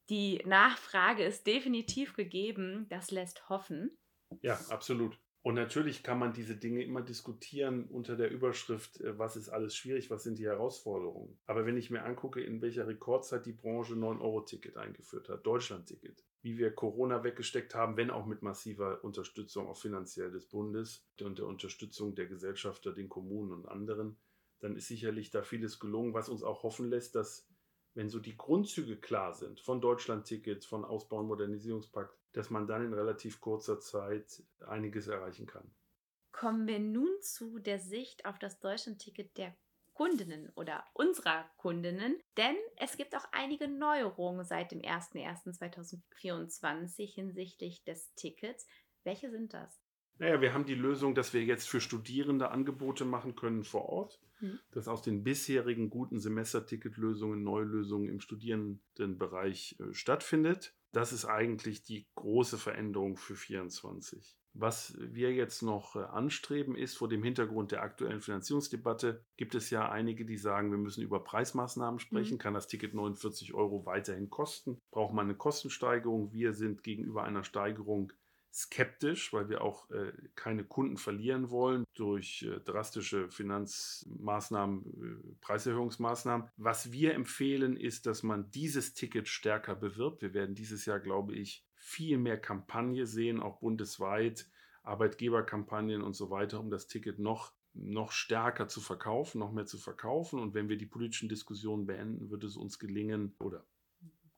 die 0.09 0.43
Nachfrage 0.47 1.25
ist 1.25 1.47
definitiv 1.47 2.15
gegeben. 2.15 2.87
Das 2.89 3.11
lässt 3.11 3.49
hoffen. 3.51 3.99
Ja, 4.41 4.59
absolut. 4.71 5.19
Und 5.43 5.57
natürlich 5.57 6.03
kann 6.03 6.19
man 6.19 6.33
diese 6.33 6.57
Dinge 6.57 6.83
immer 6.83 7.03
diskutieren 7.03 7.85
unter 7.85 8.17
der 8.17 8.31
Überschrift, 8.31 9.03
äh, 9.03 9.19
was 9.19 9.37
ist 9.37 9.51
alles 9.51 9.77
schwierig, 9.77 10.09
was 10.11 10.23
sind 10.23 10.39
die 10.39 10.47
Herausforderungen. 10.47 11.39
Aber 11.45 11.67
wenn 11.67 11.77
ich 11.77 11.91
mir 11.91 12.03
angucke, 12.03 12.41
in 12.43 12.63
welcher 12.63 12.87
Rekordzeit 12.87 13.45
die 13.45 13.53
Branche 13.53 13.93
9-Euro-Ticket 13.93 14.79
eingeführt 14.79 15.29
hat, 15.29 15.47
Deutschland-Ticket, 15.47 16.25
wie 16.45 16.59
wir 16.59 16.75
Corona 16.75 17.25
weggesteckt 17.25 17.75
haben, 17.75 17.97
wenn 17.97 18.11
auch 18.11 18.27
mit 18.27 18.43
massiver 18.43 19.03
Unterstützung 19.03 19.67
auch 19.67 19.79
finanziell 19.79 20.31
des 20.31 20.45
Bundes 20.45 21.09
und 21.23 21.39
der 21.39 21.47
Unterstützung 21.47 22.15
der 22.15 22.27
Gesellschafter, 22.27 22.93
den 22.93 23.09
Kommunen 23.09 23.51
und 23.51 23.67
anderen, 23.67 24.19
dann 24.61 24.77
ist 24.77 24.89
sicherlich 24.89 25.31
da 25.31 25.43
vieles 25.43 25.81
gelungen, 25.81 26.13
was 26.13 26.29
uns 26.29 26.43
auch 26.43 26.63
hoffen 26.63 26.91
lässt, 26.91 27.15
dass 27.15 27.49
wenn 27.95 28.11
so 28.11 28.19
die 28.19 28.37
Grundzüge 28.37 28.99
klar 28.99 29.33
sind 29.33 29.59
von 29.59 29.81
Deutschland-Ticket, 29.81 30.67
von 30.67 30.85
Ausbau- 30.85 31.21
und 31.21 31.29
Modernisierungspakt, 31.29 32.15
dass 32.33 32.51
man 32.51 32.67
dann 32.67 32.85
in 32.85 32.93
relativ 32.93 33.41
kurzer 33.41 33.81
Zeit 33.81 34.43
einiges 34.67 35.07
erreichen 35.07 35.47
kann. 35.47 35.75
Kommen 36.31 36.67
wir 36.67 36.79
nun 36.79 37.23
zu 37.23 37.59
der 37.59 37.79
Sicht 37.79 38.27
auf 38.27 38.39
das 38.39 38.61
Deutschland-Ticket 38.61 39.39
der 39.39 39.57
Kundinnen 39.95 40.51
oder 40.57 40.85
unserer 40.93 41.49
Kundinnen, 41.57 42.19
denn 42.37 42.57
es 42.77 42.97
gibt 42.97 43.17
auch 43.17 43.27
einige 43.33 43.69
Neuerungen 43.69 44.45
seit 44.45 44.73
dem 44.73 44.81
01.01.2024 44.81 47.15
hinsichtlich 47.15 47.85
des 47.85 48.13
Tickets. 48.15 48.67
Welche 49.05 49.31
sind 49.31 49.55
das? 49.55 49.81
Naja, 50.19 50.41
wir 50.41 50.55
haben 50.55 50.65
die 50.65 50.75
Lösung, 50.75 51.15
dass 51.15 51.33
wir 51.33 51.43
jetzt 51.43 51.69
für 51.69 51.81
Studierende 51.81 52.51
Angebote 52.51 53.05
machen 53.05 53.35
können 53.35 53.65
vor 53.65 53.89
Ort, 53.89 54.21
mhm. 54.41 54.61
dass 54.71 54.87
aus 54.87 55.03
den 55.03 55.25
bisherigen 55.25 55.91
guten 55.91 56.21
Semesterticketlösungen 56.21 57.43
neue 57.43 57.65
Lösungen 57.65 58.09
im 58.09 58.21
Studierendenbereich 58.21 59.77
äh, 59.81 59.93
stattfindet. 59.93 60.77
Das 60.93 61.13
ist 61.13 61.25
eigentlich 61.25 61.83
die 61.83 62.07
große 62.15 62.59
Veränderung 62.59 63.17
für 63.17 63.35
24. 63.35 64.37
Was 64.57 64.97
wir 64.99 65.35
jetzt 65.35 65.63
noch 65.63 65.97
äh, 65.97 66.05
anstreben, 66.05 66.77
ist 66.77 66.97
vor 66.97 67.09
dem 67.09 67.25
Hintergrund 67.25 67.73
der 67.73 67.83
aktuellen 67.83 68.21
Finanzierungsdebatte, 68.21 69.25
gibt 69.37 69.57
es 69.57 69.71
ja 69.71 69.91
einige, 69.91 70.25
die 70.25 70.37
sagen, 70.37 70.71
wir 70.71 70.79
müssen 70.79 71.03
über 71.03 71.25
Preismaßnahmen 71.25 71.99
sprechen. 71.99 72.35
Mhm. 72.35 72.39
Kann 72.39 72.55
das 72.55 72.69
Ticket 72.69 72.95
49 72.95 73.53
Euro 73.53 73.85
weiterhin 73.85 74.31
kosten? 74.31 74.81
Braucht 74.93 75.13
man 75.13 75.27
eine 75.27 75.35
Kostensteigerung? 75.35 76.33
Wir 76.33 76.53
sind 76.53 76.85
gegenüber 76.85 77.25
einer 77.25 77.43
Steigerung 77.43 78.13
skeptisch, 78.55 79.33
weil 79.33 79.49
wir 79.49 79.63
auch 79.63 79.91
äh, 79.91 80.13
keine 80.37 80.65
Kunden 80.65 80.97
verlieren 80.97 81.51
wollen 81.51 81.85
durch 81.95 82.43
äh, 82.43 82.61
drastische 82.61 83.29
Finanzmaßnahmen, 83.29 84.85
äh, 84.87 85.35
Preiserhöhungsmaßnahmen. 85.41 86.49
Was 86.57 86.93
wir 86.93 87.15
empfehlen, 87.15 87.77
ist, 87.77 88.07
dass 88.07 88.23
man 88.23 88.51
dieses 88.53 88.95
Ticket 88.95 89.27
stärker 89.27 89.75
bewirbt. 89.75 90.23
Wir 90.23 90.35
werden 90.35 90.55
dieses 90.55 90.87
Jahr, 90.87 91.01
glaube 91.01 91.35
ich, 91.35 91.67
viel 91.75 92.17
mehr 92.17 92.41
Kampagne 92.41 93.07
sehen, 93.07 93.41
auch 93.41 93.59
bundesweit, 93.59 94.49
Arbeitgeberkampagnen 94.85 96.03
und 96.03 96.15
so 96.15 96.31
weiter, 96.31 96.61
um 96.61 96.71
das 96.71 96.87
Ticket 96.87 97.19
noch 97.19 97.53
noch 97.77 98.13
stärker 98.13 98.69
zu 98.69 98.81
verkaufen, 98.81 99.41
noch 99.41 99.51
mehr 99.51 99.67
zu 99.67 99.79
verkaufen. 99.79 100.39
Und 100.39 100.55
wenn 100.55 100.69
wir 100.69 100.79
die 100.79 100.87
politischen 100.87 101.29
Diskussionen 101.29 101.87
beenden, 101.87 102.31
wird 102.31 102.45
es 102.45 102.57
uns 102.57 102.79
gelingen, 102.79 103.35
oder 103.41 103.67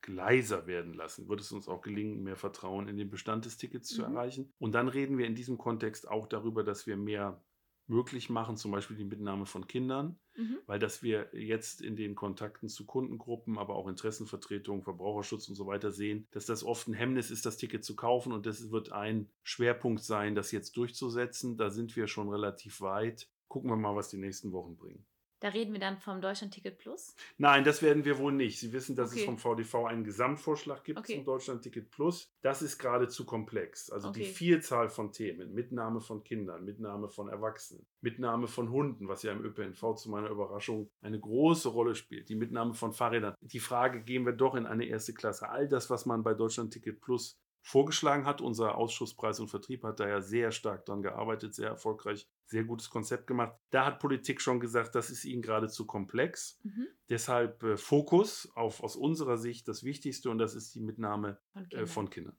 leiser 0.08 0.66
werden 0.66 0.94
lassen, 0.94 1.28
wird 1.28 1.40
es 1.40 1.52
uns 1.52 1.68
auch 1.68 1.80
gelingen, 1.80 2.22
mehr 2.22 2.36
Vertrauen 2.36 2.88
in 2.88 2.96
den 2.96 3.10
Bestand 3.10 3.44
des 3.44 3.56
Tickets 3.56 3.88
zu 3.88 4.02
mhm. 4.02 4.14
erreichen. 4.14 4.52
Und 4.58 4.72
dann 4.72 4.88
reden 4.88 5.18
wir 5.18 5.26
in 5.26 5.34
diesem 5.34 5.58
Kontext 5.58 6.08
auch 6.08 6.26
darüber, 6.26 6.64
dass 6.64 6.86
wir 6.86 6.96
mehr 6.96 7.42
möglich 7.88 8.30
machen, 8.30 8.56
zum 8.56 8.72
Beispiel 8.72 8.96
die 8.96 9.04
Mitnahme 9.04 9.46
von 9.46 9.66
Kindern, 9.66 10.18
mhm. 10.36 10.58
weil 10.66 10.78
dass 10.78 11.02
wir 11.02 11.28
jetzt 11.32 11.80
in 11.80 11.96
den 11.96 12.14
Kontakten 12.14 12.68
zu 12.68 12.84
Kundengruppen, 12.84 13.58
aber 13.58 13.76
auch 13.76 13.88
Interessenvertretungen, 13.88 14.82
Verbraucherschutz 14.82 15.48
und 15.48 15.54
so 15.54 15.66
weiter 15.66 15.90
sehen, 15.92 16.26
dass 16.32 16.46
das 16.46 16.64
oft 16.64 16.88
ein 16.88 16.94
Hemmnis 16.94 17.30
ist, 17.30 17.46
das 17.46 17.56
Ticket 17.56 17.84
zu 17.84 17.94
kaufen 17.94 18.32
und 18.32 18.46
das 18.46 18.70
wird 18.70 18.92
ein 18.92 19.30
Schwerpunkt 19.42 20.02
sein, 20.02 20.34
das 20.34 20.52
jetzt 20.52 20.76
durchzusetzen. 20.76 21.56
Da 21.56 21.70
sind 21.70 21.96
wir 21.96 22.08
schon 22.08 22.28
relativ 22.28 22.80
weit. 22.80 23.28
Gucken 23.48 23.70
wir 23.70 23.76
mal, 23.76 23.94
was 23.94 24.08
die 24.08 24.18
nächsten 24.18 24.52
Wochen 24.52 24.76
bringen. 24.76 25.06
Da 25.40 25.48
reden 25.48 25.72
wir 25.72 25.80
dann 25.80 25.98
vom 25.98 26.20
Deutschlandticket 26.20 26.78
Plus? 26.78 27.14
Nein, 27.36 27.64
das 27.64 27.82
werden 27.82 28.04
wir 28.04 28.18
wohl 28.18 28.32
nicht. 28.32 28.58
Sie 28.58 28.72
wissen, 28.72 28.96
dass 28.96 29.10
okay. 29.10 29.20
es 29.20 29.26
vom 29.26 29.38
VDV 29.38 29.84
einen 29.84 30.04
Gesamtvorschlag 30.04 30.82
gibt 30.82 30.98
okay. 30.98 31.16
zum 31.16 31.24
Deutschlandticket 31.24 31.90
Plus. 31.90 32.32
Das 32.40 32.62
ist 32.62 32.78
gerade 32.78 33.08
zu 33.08 33.26
komplex. 33.26 33.90
Also 33.90 34.08
okay. 34.08 34.20
die 34.20 34.26
Vielzahl 34.26 34.88
von 34.88 35.12
Themen, 35.12 35.52
Mitnahme 35.52 36.00
von 36.00 36.24
Kindern, 36.24 36.64
Mitnahme 36.64 37.08
von 37.08 37.28
Erwachsenen, 37.28 37.86
Mitnahme 38.00 38.46
von 38.46 38.70
Hunden, 38.70 39.08
was 39.08 39.22
ja 39.22 39.32
im 39.32 39.44
ÖPNV 39.44 39.96
zu 39.96 40.10
meiner 40.10 40.30
Überraschung 40.30 40.90
eine 41.02 41.20
große 41.20 41.68
Rolle 41.68 41.94
spielt, 41.94 42.28
die 42.30 42.36
Mitnahme 42.36 42.72
von 42.74 42.92
Fahrrädern. 42.92 43.34
Die 43.40 43.60
Frage, 43.60 44.02
gehen 44.02 44.24
wir 44.24 44.32
doch 44.32 44.54
in 44.54 44.66
eine 44.66 44.86
erste 44.86 45.12
Klasse? 45.12 45.50
All 45.50 45.68
das, 45.68 45.90
was 45.90 46.06
man 46.06 46.22
bei 46.22 46.32
Deutschlandticket 46.32 47.00
Plus 47.00 47.38
vorgeschlagen 47.66 48.24
hat. 48.24 48.40
Unser 48.40 48.76
Ausschuss 48.76 49.14
Preis 49.14 49.40
und 49.40 49.48
Vertrieb 49.48 49.82
hat 49.82 49.98
da 49.98 50.08
ja 50.08 50.20
sehr 50.20 50.52
stark 50.52 50.86
dran 50.86 51.02
gearbeitet, 51.02 51.54
sehr 51.54 51.68
erfolgreich, 51.68 52.28
sehr 52.46 52.64
gutes 52.64 52.90
Konzept 52.90 53.26
gemacht. 53.26 53.58
Da 53.70 53.86
hat 53.86 53.98
Politik 53.98 54.40
schon 54.40 54.60
gesagt, 54.60 54.94
das 54.94 55.10
ist 55.10 55.24
ihnen 55.24 55.42
gerade 55.42 55.68
zu 55.68 55.84
komplex. 55.84 56.60
Mhm. 56.62 56.86
Deshalb 57.08 57.62
äh, 57.64 57.76
Fokus 57.76 58.48
auf 58.54 58.82
aus 58.82 58.94
unserer 58.94 59.36
Sicht 59.36 59.66
das 59.66 59.82
Wichtigste 59.82 60.30
und 60.30 60.38
das 60.38 60.54
ist 60.54 60.74
die 60.74 60.80
Mitnahme 60.80 61.40
von, 61.52 61.64
äh, 61.64 61.66
Kindern. 61.66 61.84
Äh, 61.84 61.86
von 61.86 62.10
Kindern. 62.10 62.36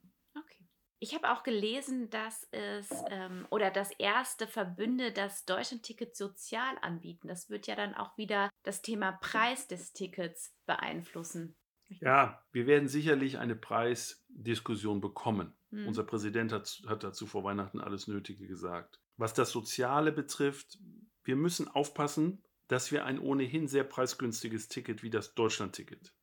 Ich 0.99 1.13
habe 1.13 1.31
auch 1.31 1.43
gelesen, 1.43 2.09
dass 2.09 2.47
es 2.49 2.89
ähm, 3.11 3.45
oder 3.51 3.69
das 3.69 3.91
erste 3.99 4.47
Verbünde 4.47 5.11
das 5.11 5.45
Deutschlandticket 5.45 6.15
sozial 6.15 6.75
anbieten. 6.81 7.27
Das 7.27 7.51
wird 7.51 7.67
ja 7.67 7.75
dann 7.75 7.93
auch 7.93 8.17
wieder 8.17 8.49
das 8.63 8.81
Thema 8.81 9.11
Preis 9.11 9.67
des 9.67 9.93
Tickets 9.93 10.55
beeinflussen. 10.65 11.55
Ja, 11.89 12.43
wir 12.51 12.67
werden 12.67 12.87
sicherlich 12.87 13.37
eine 13.37 13.55
Preisdiskussion 13.55 15.01
bekommen. 15.01 15.53
Hm. 15.69 15.87
Unser 15.87 16.03
Präsident 16.03 16.51
hat, 16.51 16.81
hat 16.87 17.03
dazu 17.03 17.25
vor 17.25 17.43
Weihnachten 17.43 17.79
alles 17.79 18.07
Nötige 18.07 18.47
gesagt. 18.47 18.99
Was 19.15 19.33
das 19.33 19.51
Soziale 19.51 20.11
betrifft, 20.11 20.79
wir 21.23 21.35
müssen 21.35 21.67
aufpassen, 21.67 22.43
dass 22.67 22.91
wir 22.91 23.05
ein 23.05 23.19
ohnehin 23.19 23.67
sehr 23.67 23.83
preisgünstiges 23.83 24.67
Ticket 24.67 25.03
wie 25.03 25.09
das 25.09 25.33
Deutschlandticket 25.33 26.13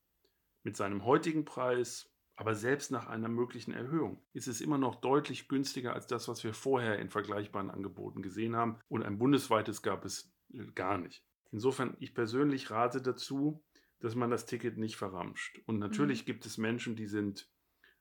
mit 0.62 0.76
seinem 0.76 1.04
heutigen 1.04 1.44
Preis 1.44 2.14
aber 2.36 2.54
selbst 2.54 2.90
nach 2.90 3.06
einer 3.06 3.28
möglichen 3.28 3.72
Erhöhung 3.72 4.20
ist 4.32 4.48
es 4.48 4.60
immer 4.60 4.78
noch 4.78 4.96
deutlich 4.96 5.46
günstiger 5.48 5.94
als 5.94 6.06
das, 6.06 6.26
was 6.26 6.42
wir 6.42 6.52
vorher 6.52 6.98
in 6.98 7.08
vergleichbaren 7.08 7.70
Angeboten 7.70 8.22
gesehen 8.22 8.56
haben. 8.56 8.78
Und 8.88 9.04
ein 9.04 9.18
bundesweites 9.18 9.82
gab 9.82 10.04
es 10.04 10.32
äh, 10.52 10.64
gar 10.74 10.98
nicht. 10.98 11.24
Insofern, 11.52 11.96
ich 12.00 12.14
persönlich 12.14 12.70
rate 12.70 13.00
dazu, 13.00 13.62
dass 14.04 14.14
man 14.14 14.30
das 14.30 14.44
Ticket 14.44 14.76
nicht 14.76 14.96
verramscht. 14.96 15.62
Und 15.64 15.78
natürlich 15.78 16.22
mhm. 16.22 16.26
gibt 16.26 16.44
es 16.44 16.58
Menschen, 16.58 16.94
die 16.94 17.06
sind 17.06 17.50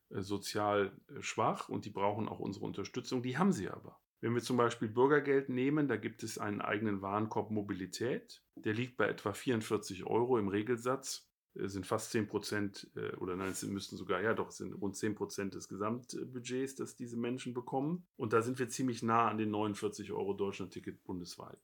äh, 0.09 0.21
sozial 0.21 0.91
äh, 1.07 1.21
schwach 1.21 1.69
und 1.69 1.85
die 1.85 1.91
brauchen 1.91 2.27
auch 2.27 2.39
unsere 2.39 2.65
Unterstützung. 2.65 3.23
Die 3.23 3.37
haben 3.37 3.53
sie 3.53 3.69
aber. 3.69 4.01
Wenn 4.19 4.35
wir 4.35 4.41
zum 4.41 4.57
Beispiel 4.57 4.89
Bürgergeld 4.89 5.47
nehmen, 5.47 5.87
da 5.87 5.95
gibt 5.95 6.23
es 6.23 6.37
einen 6.37 6.59
eigenen 6.59 7.01
Warenkorb 7.01 7.51
Mobilität. 7.51 8.43
Der 8.55 8.73
liegt 8.73 8.97
bei 8.97 9.07
etwa 9.07 9.31
44 9.31 10.05
Euro 10.05 10.37
im 10.37 10.49
Regelsatz. 10.49 11.29
Äh, 11.55 11.69
sind 11.69 11.87
fast 11.87 12.11
10 12.11 12.27
Prozent, 12.27 12.91
äh, 12.97 13.15
oder 13.15 13.37
nein, 13.37 13.51
es 13.51 13.63
müssten 13.63 13.95
sogar, 13.95 14.21
ja 14.21 14.33
doch, 14.33 14.49
es 14.49 14.57
sind 14.57 14.73
rund 14.73 14.97
10 14.97 15.15
Prozent 15.15 15.53
des 15.53 15.69
Gesamtbudgets, 15.69 16.75
das 16.75 16.97
diese 16.97 17.15
Menschen 17.15 17.53
bekommen. 17.53 18.05
Und 18.17 18.33
da 18.33 18.41
sind 18.41 18.59
wir 18.59 18.67
ziemlich 18.67 19.03
nah 19.03 19.29
an 19.29 19.37
den 19.37 19.51
49 19.51 20.11
Euro 20.11 20.33
Deutschlandticket 20.33 21.01
bundesweit. 21.05 21.59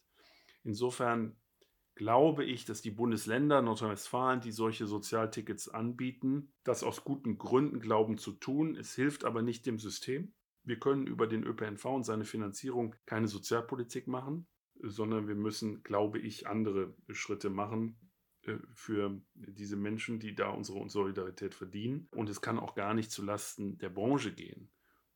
Insofern 0.64 1.36
glaube 2.00 2.46
ich, 2.46 2.64
dass 2.64 2.82
die 2.82 2.92
Bundesländer 2.92 3.62
Nordrhein-Westfalen, 3.62 4.40
die 4.40 4.54
solche 4.54 4.88
Sozialtickets 4.88 5.68
anbieten, 5.68 6.54
das 6.64 6.82
aus 6.82 7.04
guten 7.04 7.38
Gründen 7.38 7.82
glauben 7.82 8.18
zu 8.18 8.32
tun. 8.32 8.78
Es 8.78 8.96
hilft 8.96 9.26
aber 9.26 9.42
nicht 9.42 9.66
dem 9.66 9.80
System. 9.80 10.32
Wir 10.64 10.80
können 10.80 11.08
über 11.08 11.28
den 11.28 11.44
ÖPNV 11.44 11.84
und 11.84 12.06
seine 12.06 12.24
Finanzierung 12.24 12.96
keine 13.06 13.28
Sozialpolitik 13.28 14.08
machen, 14.08 14.48
sondern 14.82 15.28
wir 15.28 15.36
müssen, 15.36 15.84
glaube 15.84 16.20
ich, 16.20 16.48
andere 16.48 16.96
Schritte 17.10 17.50
machen, 17.50 18.00
äh, 18.44 18.56
für 18.74 19.22
diese 19.34 19.76
Menschen, 19.76 20.22
die 20.22 20.36
da 20.36 20.52
unsere 20.52 20.88
Solidarität 20.88 21.54
verdienen. 21.54 22.08
Und 22.16 22.30
es 22.30 22.40
kann 22.40 22.60
auch 22.60 22.76
gar 22.76 22.94
nicht 22.94 23.12
zulasten 23.12 23.78
der 23.78 23.90
Branche 23.90 24.34
gehen, 24.34 24.72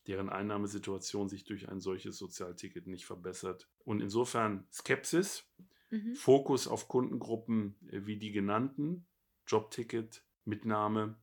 deren 0.07 0.27
Einnahmesituation 0.27 1.29
sich 1.29 1.45
durch 1.45 1.69
ein 1.69 1.79
solches 1.79 2.17
Sozialticket 2.17 2.87
nicht 2.87 3.05
verbessert. 3.05 3.69
Und 3.85 4.01
insofern 4.01 4.67
Skepsis, 4.69 5.49
mhm. 5.93 6.15
Fokus 6.15 6.67
auf 6.67 6.87
Kundengruppen 6.87 7.75
äh, 7.89 8.05
wie 8.05 8.17
die 8.17 8.31
genannten, 8.31 9.05
Jobticket, 9.47 10.23
Mitnahme. 10.45 11.15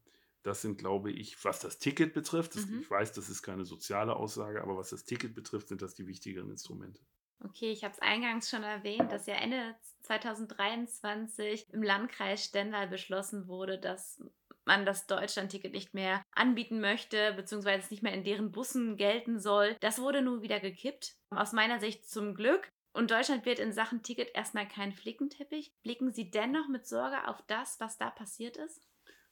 Das 0.42 0.62
sind, 0.62 0.78
glaube 0.78 1.10
ich, 1.12 1.42
was 1.44 1.60
das 1.60 1.78
Ticket 1.78 2.14
betrifft, 2.14 2.54
das, 2.54 2.66
mhm. 2.66 2.80
ich 2.80 2.90
weiß, 2.90 3.12
das 3.12 3.28
ist 3.28 3.42
keine 3.42 3.66
soziale 3.66 4.16
Aussage, 4.16 4.62
aber 4.62 4.76
was 4.76 4.90
das 4.90 5.04
Ticket 5.04 5.34
betrifft, 5.34 5.68
sind 5.68 5.82
das 5.82 5.94
die 5.94 6.06
wichtigeren 6.06 6.50
Instrumente. 6.50 7.02
Okay, 7.42 7.70
ich 7.70 7.84
habe 7.84 7.94
es 7.94 8.00
eingangs 8.00 8.50
schon 8.50 8.62
erwähnt, 8.62 9.10
dass 9.12 9.26
ja 9.26 9.34
Ende 9.34 9.74
2023 10.02 11.66
im 11.72 11.82
Landkreis 11.82 12.44
Stendal 12.44 12.86
beschlossen 12.88 13.48
wurde, 13.48 13.78
dass 13.78 14.22
man 14.66 14.84
das 14.84 15.06
Deutschlandticket 15.06 15.72
nicht 15.72 15.94
mehr 15.94 16.22
anbieten 16.32 16.80
möchte, 16.80 17.32
beziehungsweise 17.34 17.84
es 17.84 17.90
nicht 17.90 18.02
mehr 18.02 18.12
in 18.12 18.24
deren 18.24 18.52
Bussen 18.52 18.96
gelten 18.96 19.40
soll. 19.40 19.74
Das 19.80 19.98
wurde 19.98 20.22
nun 20.22 20.42
wieder 20.42 20.60
gekippt. 20.60 21.16
Aus 21.30 21.52
meiner 21.52 21.80
Sicht 21.80 22.08
zum 22.08 22.34
Glück. 22.34 22.70
Und 22.92 23.10
Deutschland 23.10 23.46
wird 23.46 23.60
in 23.60 23.72
Sachen 23.72 24.02
Ticket 24.02 24.30
erstmal 24.34 24.66
kein 24.66 24.92
Flickenteppich. 24.92 25.72
Blicken 25.82 26.12
Sie 26.12 26.30
dennoch 26.30 26.68
mit 26.68 26.86
Sorge 26.86 27.28
auf 27.28 27.40
das, 27.46 27.78
was 27.78 27.98
da 27.98 28.10
passiert 28.10 28.56
ist? 28.56 28.88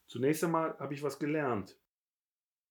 Zunächst 0.06 0.44
einmal 0.44 0.78
habe 0.78 0.94
ich 0.94 1.02
was 1.02 1.18
gelernt. 1.18 1.76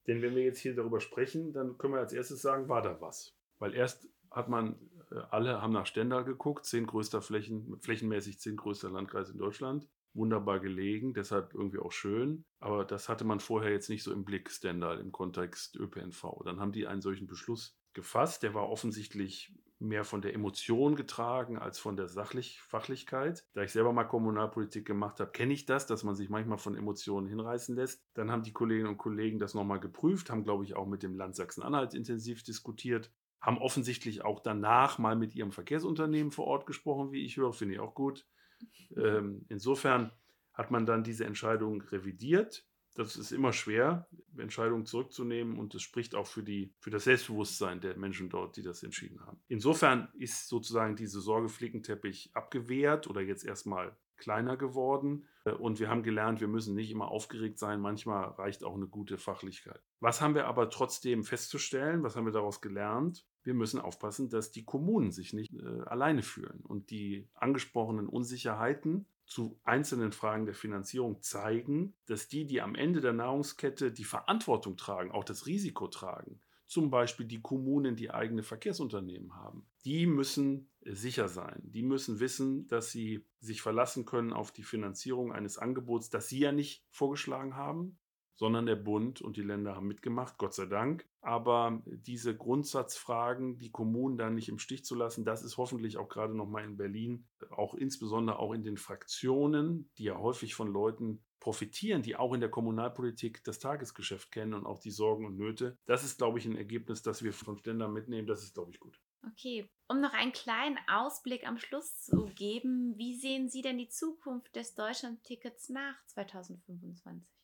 Denn 0.07 0.21
wenn 0.21 0.35
wir 0.35 0.43
jetzt 0.43 0.59
hier 0.59 0.75
darüber 0.75 1.01
sprechen, 1.01 1.51
dann 1.51 1.77
können 1.77 1.93
wir 1.93 1.99
als 1.99 2.13
erstes 2.13 2.41
sagen, 2.41 2.69
war 2.69 2.81
da 2.81 3.01
was. 3.01 3.37
Weil 3.59 3.73
erst 3.73 4.09
hat 4.31 4.49
man 4.49 4.75
äh, 5.11 5.15
alle 5.29 5.61
haben 5.61 5.73
nach 5.73 5.85
Stendal 5.85 6.23
geguckt, 6.23 6.65
zehn 6.65 6.87
größter 6.87 7.21
Flächen, 7.21 7.77
flächenmäßig 7.81 8.39
zehn 8.39 8.55
größter 8.55 8.89
Landkreis 8.89 9.29
in 9.29 9.37
Deutschland. 9.37 9.87
Wunderbar 10.13 10.59
gelegen, 10.59 11.13
deshalb 11.13 11.53
irgendwie 11.53 11.79
auch 11.79 11.91
schön. 11.91 12.45
Aber 12.59 12.85
das 12.85 13.09
hatte 13.09 13.25
man 13.25 13.39
vorher 13.39 13.71
jetzt 13.71 13.89
nicht 13.89 14.03
so 14.03 14.13
im 14.13 14.25
Blick, 14.25 14.49
Stendal, 14.49 14.99
im 14.99 15.11
Kontext 15.11 15.75
ÖPNV. 15.75 16.41
Dann 16.45 16.59
haben 16.59 16.71
die 16.71 16.87
einen 16.87 17.01
solchen 17.01 17.27
Beschluss 17.27 17.77
gefasst. 17.93 18.41
Der 18.41 18.53
war 18.53 18.69
offensichtlich 18.69 19.53
mehr 19.79 20.03
von 20.03 20.21
der 20.21 20.33
Emotion 20.33 20.95
getragen 20.95 21.57
als 21.57 21.79
von 21.79 21.95
der 21.95 22.07
Sachlich 22.07 22.61
Fachlichkeit. 22.61 23.45
Da 23.53 23.61
ich 23.63 23.71
selber 23.71 23.93
mal 23.93 24.05
Kommunalpolitik 24.05 24.85
gemacht 24.85 25.19
habe, 25.19 25.31
kenne 25.31 25.53
ich 25.53 25.65
das, 25.65 25.85
dass 25.85 26.03
man 26.03 26.15
sich 26.15 26.29
manchmal 26.29 26.57
von 26.57 26.75
Emotionen 26.75 27.27
hinreißen 27.27 27.75
lässt. 27.75 28.03
Dann 28.13 28.31
haben 28.31 28.43
die 28.43 28.53
Kolleginnen 28.53 28.89
und 28.89 28.97
Kollegen 28.97 29.39
das 29.39 29.53
nochmal 29.53 29.79
geprüft, 29.79 30.29
haben, 30.29 30.43
glaube 30.43 30.63
ich, 30.63 30.75
auch 30.75 30.87
mit 30.87 31.03
dem 31.03 31.15
Land 31.15 31.35
Sachsen-Anhalt 31.35 31.93
intensiv 31.93 32.43
diskutiert 32.43 33.11
haben 33.39 33.59
offensichtlich 33.59 34.25
auch 34.25 34.39
danach 34.39 34.97
mal 34.97 35.15
mit 35.15 35.35
ihrem 35.35 35.51
Verkehrsunternehmen 35.51 36.31
vor 36.31 36.47
Ort 36.47 36.65
gesprochen, 36.65 37.11
wie 37.11 37.23
ich 37.23 37.37
höre, 37.37 37.53
finde 37.53 37.75
ich 37.75 37.79
auch 37.79 37.95
gut. 37.95 38.25
Ähm, 38.95 39.45
insofern 39.49 40.11
hat 40.51 40.71
man 40.71 40.87
dann 40.87 41.03
diese 41.03 41.25
Entscheidung 41.25 41.81
revidiert. 41.81 42.66
Das 42.97 43.15
ist 43.15 43.31
immer 43.31 43.53
schwer, 43.53 44.07
Entscheidungen 44.37 44.87
zurückzunehmen 44.87 45.59
und 45.59 45.75
das 45.75 45.83
spricht 45.83 46.15
auch 46.15 46.25
für, 46.25 46.41
die, 46.41 46.73
für 46.79 46.89
das 46.89 47.03
Selbstbewusstsein 47.03 47.79
der 47.79 47.95
Menschen 47.95 48.27
dort, 48.27 48.57
die 48.57 48.63
das 48.63 48.81
entschieden 48.81 49.23
haben. 49.23 49.39
Insofern 49.47 50.09
ist 50.17 50.47
sozusagen 50.47 50.95
diese 50.95 51.21
Sorgeflickenteppich 51.21 52.31
abgewehrt 52.33 53.07
oder 53.07 53.21
jetzt 53.21 53.45
erstmal 53.45 53.95
kleiner 54.15 54.57
geworden. 54.57 55.27
Und 55.59 55.79
wir 55.79 55.89
haben 55.89 56.01
gelernt, 56.01 56.41
wir 56.41 56.47
müssen 56.47 56.73
nicht 56.73 56.89
immer 56.89 57.09
aufgeregt 57.09 57.59
sein. 57.59 57.79
Manchmal 57.79 58.29
reicht 58.31 58.63
auch 58.63 58.73
eine 58.73 58.87
gute 58.87 59.19
Fachlichkeit. 59.19 59.79
Was 59.99 60.19
haben 60.19 60.33
wir 60.33 60.47
aber 60.47 60.71
trotzdem 60.71 61.23
festzustellen? 61.23 62.01
Was 62.01 62.15
haben 62.15 62.25
wir 62.25 62.33
daraus 62.33 62.61
gelernt? 62.61 63.27
Wir 63.43 63.53
müssen 63.53 63.79
aufpassen, 63.79 64.29
dass 64.29 64.51
die 64.51 64.65
Kommunen 64.65 65.11
sich 65.11 65.33
nicht 65.33 65.53
äh, 65.53 65.81
alleine 65.85 66.23
fühlen. 66.23 66.61
Und 66.63 66.89
die 66.89 67.29
angesprochenen 67.35 68.09
Unsicherheiten 68.09 69.05
zu 69.27 69.59
einzelnen 69.63 70.13
Fragen 70.13 70.45
der 70.45 70.55
Finanzierung 70.55 71.21
zeigen, 71.21 71.93
dass 72.05 72.27
die, 72.27 72.45
die 72.45 72.61
am 72.61 72.75
Ende 72.75 73.01
der 73.01 73.13
Nahrungskette 73.13 73.91
die 73.91 74.05
Verantwortung 74.05 74.77
tragen, 74.77 75.11
auch 75.11 75.25
das 75.25 75.45
Risiko 75.45 75.87
tragen, 75.87 76.39
zum 76.65 76.89
Beispiel 76.89 77.25
die 77.25 77.41
Kommunen, 77.41 77.95
die 77.95 78.11
eigene 78.11 78.43
Verkehrsunternehmen 78.43 79.35
haben, 79.35 79.67
die 79.85 80.05
müssen 80.05 80.69
sicher 80.81 81.27
sein. 81.27 81.61
Die 81.63 81.83
müssen 81.83 82.19
wissen, 82.19 82.67
dass 82.67 82.91
sie 82.91 83.25
sich 83.39 83.61
verlassen 83.61 84.05
können 84.05 84.33
auf 84.33 84.51
die 84.51 84.63
Finanzierung 84.63 85.31
eines 85.31 85.57
Angebots, 85.57 86.09
das 86.09 86.29
sie 86.29 86.39
ja 86.39 86.51
nicht 86.51 86.85
vorgeschlagen 86.89 87.55
haben, 87.55 87.97
sondern 88.37 88.65
der 88.65 88.75
Bund 88.75 89.21
und 89.21 89.35
die 89.35 89.41
Länder 89.41 89.75
haben 89.75 89.87
mitgemacht, 89.87 90.37
Gott 90.37 90.53
sei 90.53 90.65
Dank. 90.65 91.05
Aber 91.21 91.81
diese 91.85 92.37
Grundsatzfragen, 92.37 93.57
die 93.57 93.71
Kommunen 93.71 94.17
dann 94.17 94.35
nicht 94.35 94.47
im 94.47 94.59
Stich 94.59 94.85
zu 94.85 94.95
lassen, 94.95 95.25
das 95.25 95.43
ist 95.43 95.57
hoffentlich 95.57 95.97
auch 95.97 96.07
gerade 96.07 96.35
nochmal 96.35 96.63
in 96.63 96.77
Berlin, 96.77 97.27
auch 97.49 97.73
insbesondere 97.73 98.39
auch 98.39 98.53
in 98.53 98.63
den 98.63 98.77
Fraktionen, 98.77 99.89
die 99.97 100.05
ja 100.05 100.17
häufig 100.17 100.55
von 100.55 100.71
Leuten 100.71 101.23
profitieren, 101.39 102.01
die 102.01 102.15
auch 102.15 102.33
in 102.33 102.39
der 102.39 102.49
Kommunalpolitik 102.49 103.43
das 103.43 103.59
Tagesgeschäft 103.59 104.31
kennen 104.31 104.53
und 104.53 104.65
auch 104.65 104.79
die 104.79 104.91
Sorgen 104.91 105.25
und 105.25 105.37
Nöte. 105.37 105.77
Das 105.85 106.03
ist, 106.03 106.17
glaube 106.17 106.39
ich, 106.39 106.45
ein 106.45 106.55
Ergebnis, 106.55 107.01
das 107.01 107.23
wir 107.23 107.33
von 107.33 107.57
Ständern 107.57 107.93
mitnehmen. 107.93 108.27
Das 108.27 108.43
ist, 108.43 108.53
glaube 108.53 108.71
ich, 108.71 108.79
gut. 108.79 108.99
Okay, 109.31 109.69
um 109.87 109.99
noch 109.99 110.13
einen 110.13 110.31
kleinen 110.31 110.77
Ausblick 110.87 111.47
am 111.47 111.57
Schluss 111.57 112.01
zu 112.01 112.25
geben, 112.35 112.97
wie 112.97 113.15
sehen 113.15 113.49
Sie 113.49 113.61
denn 113.61 113.77
die 113.77 113.89
Zukunft 113.89 114.55
des 114.55 114.75
Deutschland-Tickets 114.75 115.69
nach 115.69 115.95
2025? 116.07 117.36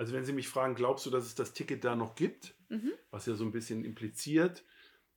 Also 0.00 0.14
wenn 0.14 0.24
Sie 0.24 0.32
mich 0.32 0.48
fragen, 0.48 0.74
glaubst 0.74 1.04
du, 1.04 1.10
dass 1.10 1.26
es 1.26 1.34
das 1.34 1.52
Ticket 1.52 1.84
da 1.84 1.94
noch 1.94 2.14
gibt, 2.14 2.54
mhm. 2.70 2.92
was 3.10 3.26
ja 3.26 3.34
so 3.34 3.44
ein 3.44 3.52
bisschen 3.52 3.84
impliziert, 3.84 4.64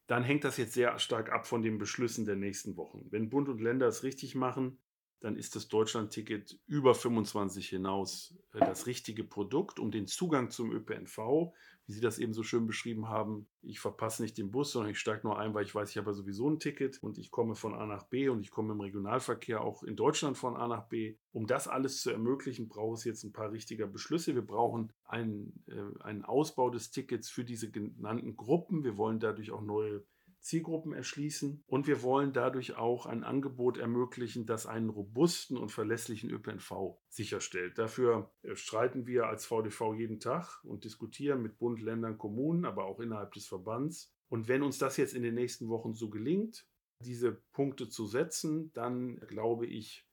dann 0.07 0.23
hängt 0.23 0.43
das 0.43 0.57
jetzt 0.57 0.73
sehr 0.73 0.99
stark 0.99 1.31
ab 1.31 1.47
von 1.47 1.61
den 1.61 1.77
Beschlüssen 1.77 2.25
der 2.25 2.35
nächsten 2.35 2.75
Wochen. 2.75 3.07
Wenn 3.09 3.29
Bund 3.29 3.47
und 3.47 3.61
Länder 3.61 3.87
es 3.87 4.03
richtig 4.03 4.35
machen, 4.35 4.77
dann 5.23 5.37
ist 5.37 5.55
das 5.55 5.69
Deutschland-Ticket 5.69 6.59
über 6.67 6.93
25 6.93 7.69
hinaus 7.69 8.35
äh, 8.53 8.59
das 8.59 8.85
richtige 8.85 9.23
Produkt, 9.23 9.79
um 9.79 9.89
den 9.89 10.05
Zugang 10.05 10.51
zum 10.51 10.71
ÖPNV 10.71 11.53
wie 11.85 11.93
Sie 11.93 12.01
das 12.01 12.17
eben 12.17 12.33
so 12.33 12.43
schön 12.43 12.65
beschrieben 12.65 13.09
haben, 13.09 13.47
ich 13.61 13.79
verpasse 13.79 14.21
nicht 14.21 14.37
den 14.37 14.51
Bus, 14.51 14.71
sondern 14.71 14.91
ich 14.91 14.99
steige 14.99 15.27
nur 15.27 15.37
ein, 15.37 15.53
weil 15.53 15.65
ich 15.65 15.75
weiß, 15.75 15.89
ich 15.89 15.97
habe 15.97 16.11
ja 16.11 16.13
sowieso 16.13 16.49
ein 16.49 16.59
Ticket 16.59 17.01
und 17.03 17.17
ich 17.17 17.29
komme 17.29 17.55
von 17.55 17.73
A 17.73 17.85
nach 17.85 18.03
B 18.03 18.29
und 18.29 18.39
ich 18.39 18.51
komme 18.51 18.73
im 18.73 18.79
Regionalverkehr 18.79 19.61
auch 19.61 19.83
in 19.83 19.97
Deutschland 19.97 20.37
von 20.37 20.55
A 20.55 20.67
nach 20.67 20.87
B. 20.87 21.17
Um 21.33 21.45
das 21.45 21.67
alles 21.67 22.01
zu 22.01 22.09
ermöglichen, 22.09 22.69
braucht 22.69 22.99
es 22.99 23.03
jetzt 23.03 23.23
ein 23.23 23.33
paar 23.33 23.51
richtiger 23.51 23.87
Beschlüsse. 23.87 24.33
Wir 24.33 24.45
brauchen 24.45 24.93
einen, 25.03 25.63
äh, 25.67 26.03
einen 26.03 26.23
Ausbau 26.23 26.69
des 26.69 26.91
Tickets 26.91 27.29
für 27.29 27.43
diese 27.43 27.69
genannten 27.69 28.37
Gruppen. 28.37 28.85
Wir 28.85 28.97
wollen 28.97 29.19
dadurch 29.19 29.51
auch 29.51 29.61
neue 29.61 30.05
Zielgruppen 30.43 30.93
erschließen 30.93 31.63
und 31.67 31.87
wir 31.87 32.03
wollen 32.03 32.33
dadurch 32.33 32.75
auch 32.75 33.05
ein 33.05 33.23
Angebot 33.23 33.77
ermöglichen, 33.77 34.45
das 34.45 34.65
einen 34.67 34.89
robusten 34.89 35.57
und 35.57 35.71
verlässlichen 35.71 36.29
ÖPNV 36.29 36.97
sicherstellt. 37.07 37.77
Dafür 37.77 38.31
äh, 38.43 38.55
streiten 38.55 39.07
wir 39.07 39.27
als 39.27 39.45
VDV 39.45 39.93
jeden 39.95 40.19
Tag 40.19 40.63
und 40.65 40.83
diskutieren 40.83 41.41
mit 41.41 41.57
Bund, 41.57 41.81
Ländern, 41.81 42.17
Kommunen, 42.17 42.65
aber 42.65 42.85
auch 42.85 42.99
innerhalb 42.99 43.31
des 43.33 43.47
Verbands. 43.47 44.13
Und 44.27 44.47
wenn 44.49 44.63
uns 44.63 44.77
das 44.77 44.97
jetzt 44.97 45.15
in 45.15 45.23
den 45.23 45.35
nächsten 45.35 45.69
Wochen 45.69 45.93
so 45.93 46.09
gelingt, 46.09 46.67
diese 46.99 47.41
Punkte 47.53 47.87
zu 47.87 48.05
setzen, 48.05 48.71
dann 48.73 49.19
glaube 49.27 49.65
ich, 49.65 50.05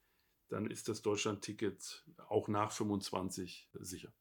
dann 0.48 0.70
ist 0.70 0.88
das 0.88 1.02
Deutschland-Ticket 1.02 2.04
auch 2.28 2.48
nach 2.48 2.72
25 2.72 3.68
sicher. 3.74 4.12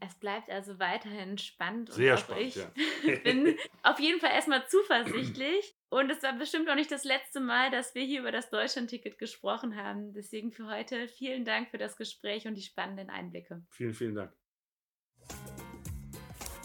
Es 0.00 0.14
bleibt 0.14 0.50
also 0.50 0.78
weiterhin 0.78 1.38
spannend. 1.38 1.90
Sehr 1.90 2.12
und 2.14 2.20
spannend. 2.20 2.46
Ich 2.46 2.56
ja. 2.56 2.70
bin 3.24 3.56
auf 3.82 3.98
jeden 3.98 4.20
Fall 4.20 4.32
erstmal 4.32 4.68
zuversichtlich. 4.68 5.74
Und 5.88 6.10
es 6.10 6.22
war 6.22 6.34
bestimmt 6.34 6.68
auch 6.68 6.74
nicht 6.74 6.92
das 6.92 7.04
letzte 7.04 7.40
Mal, 7.40 7.70
dass 7.70 7.94
wir 7.94 8.02
hier 8.02 8.20
über 8.20 8.32
das 8.32 8.50
Deutschland-Ticket 8.50 9.18
gesprochen 9.18 9.76
haben. 9.76 10.12
Deswegen 10.12 10.52
für 10.52 10.66
heute 10.66 11.08
vielen 11.08 11.46
Dank 11.46 11.70
für 11.70 11.78
das 11.78 11.96
Gespräch 11.96 12.46
und 12.46 12.54
die 12.54 12.62
spannenden 12.62 13.08
Einblicke. 13.08 13.64
Vielen, 13.70 13.94
vielen 13.94 14.16
Dank. 14.16 14.34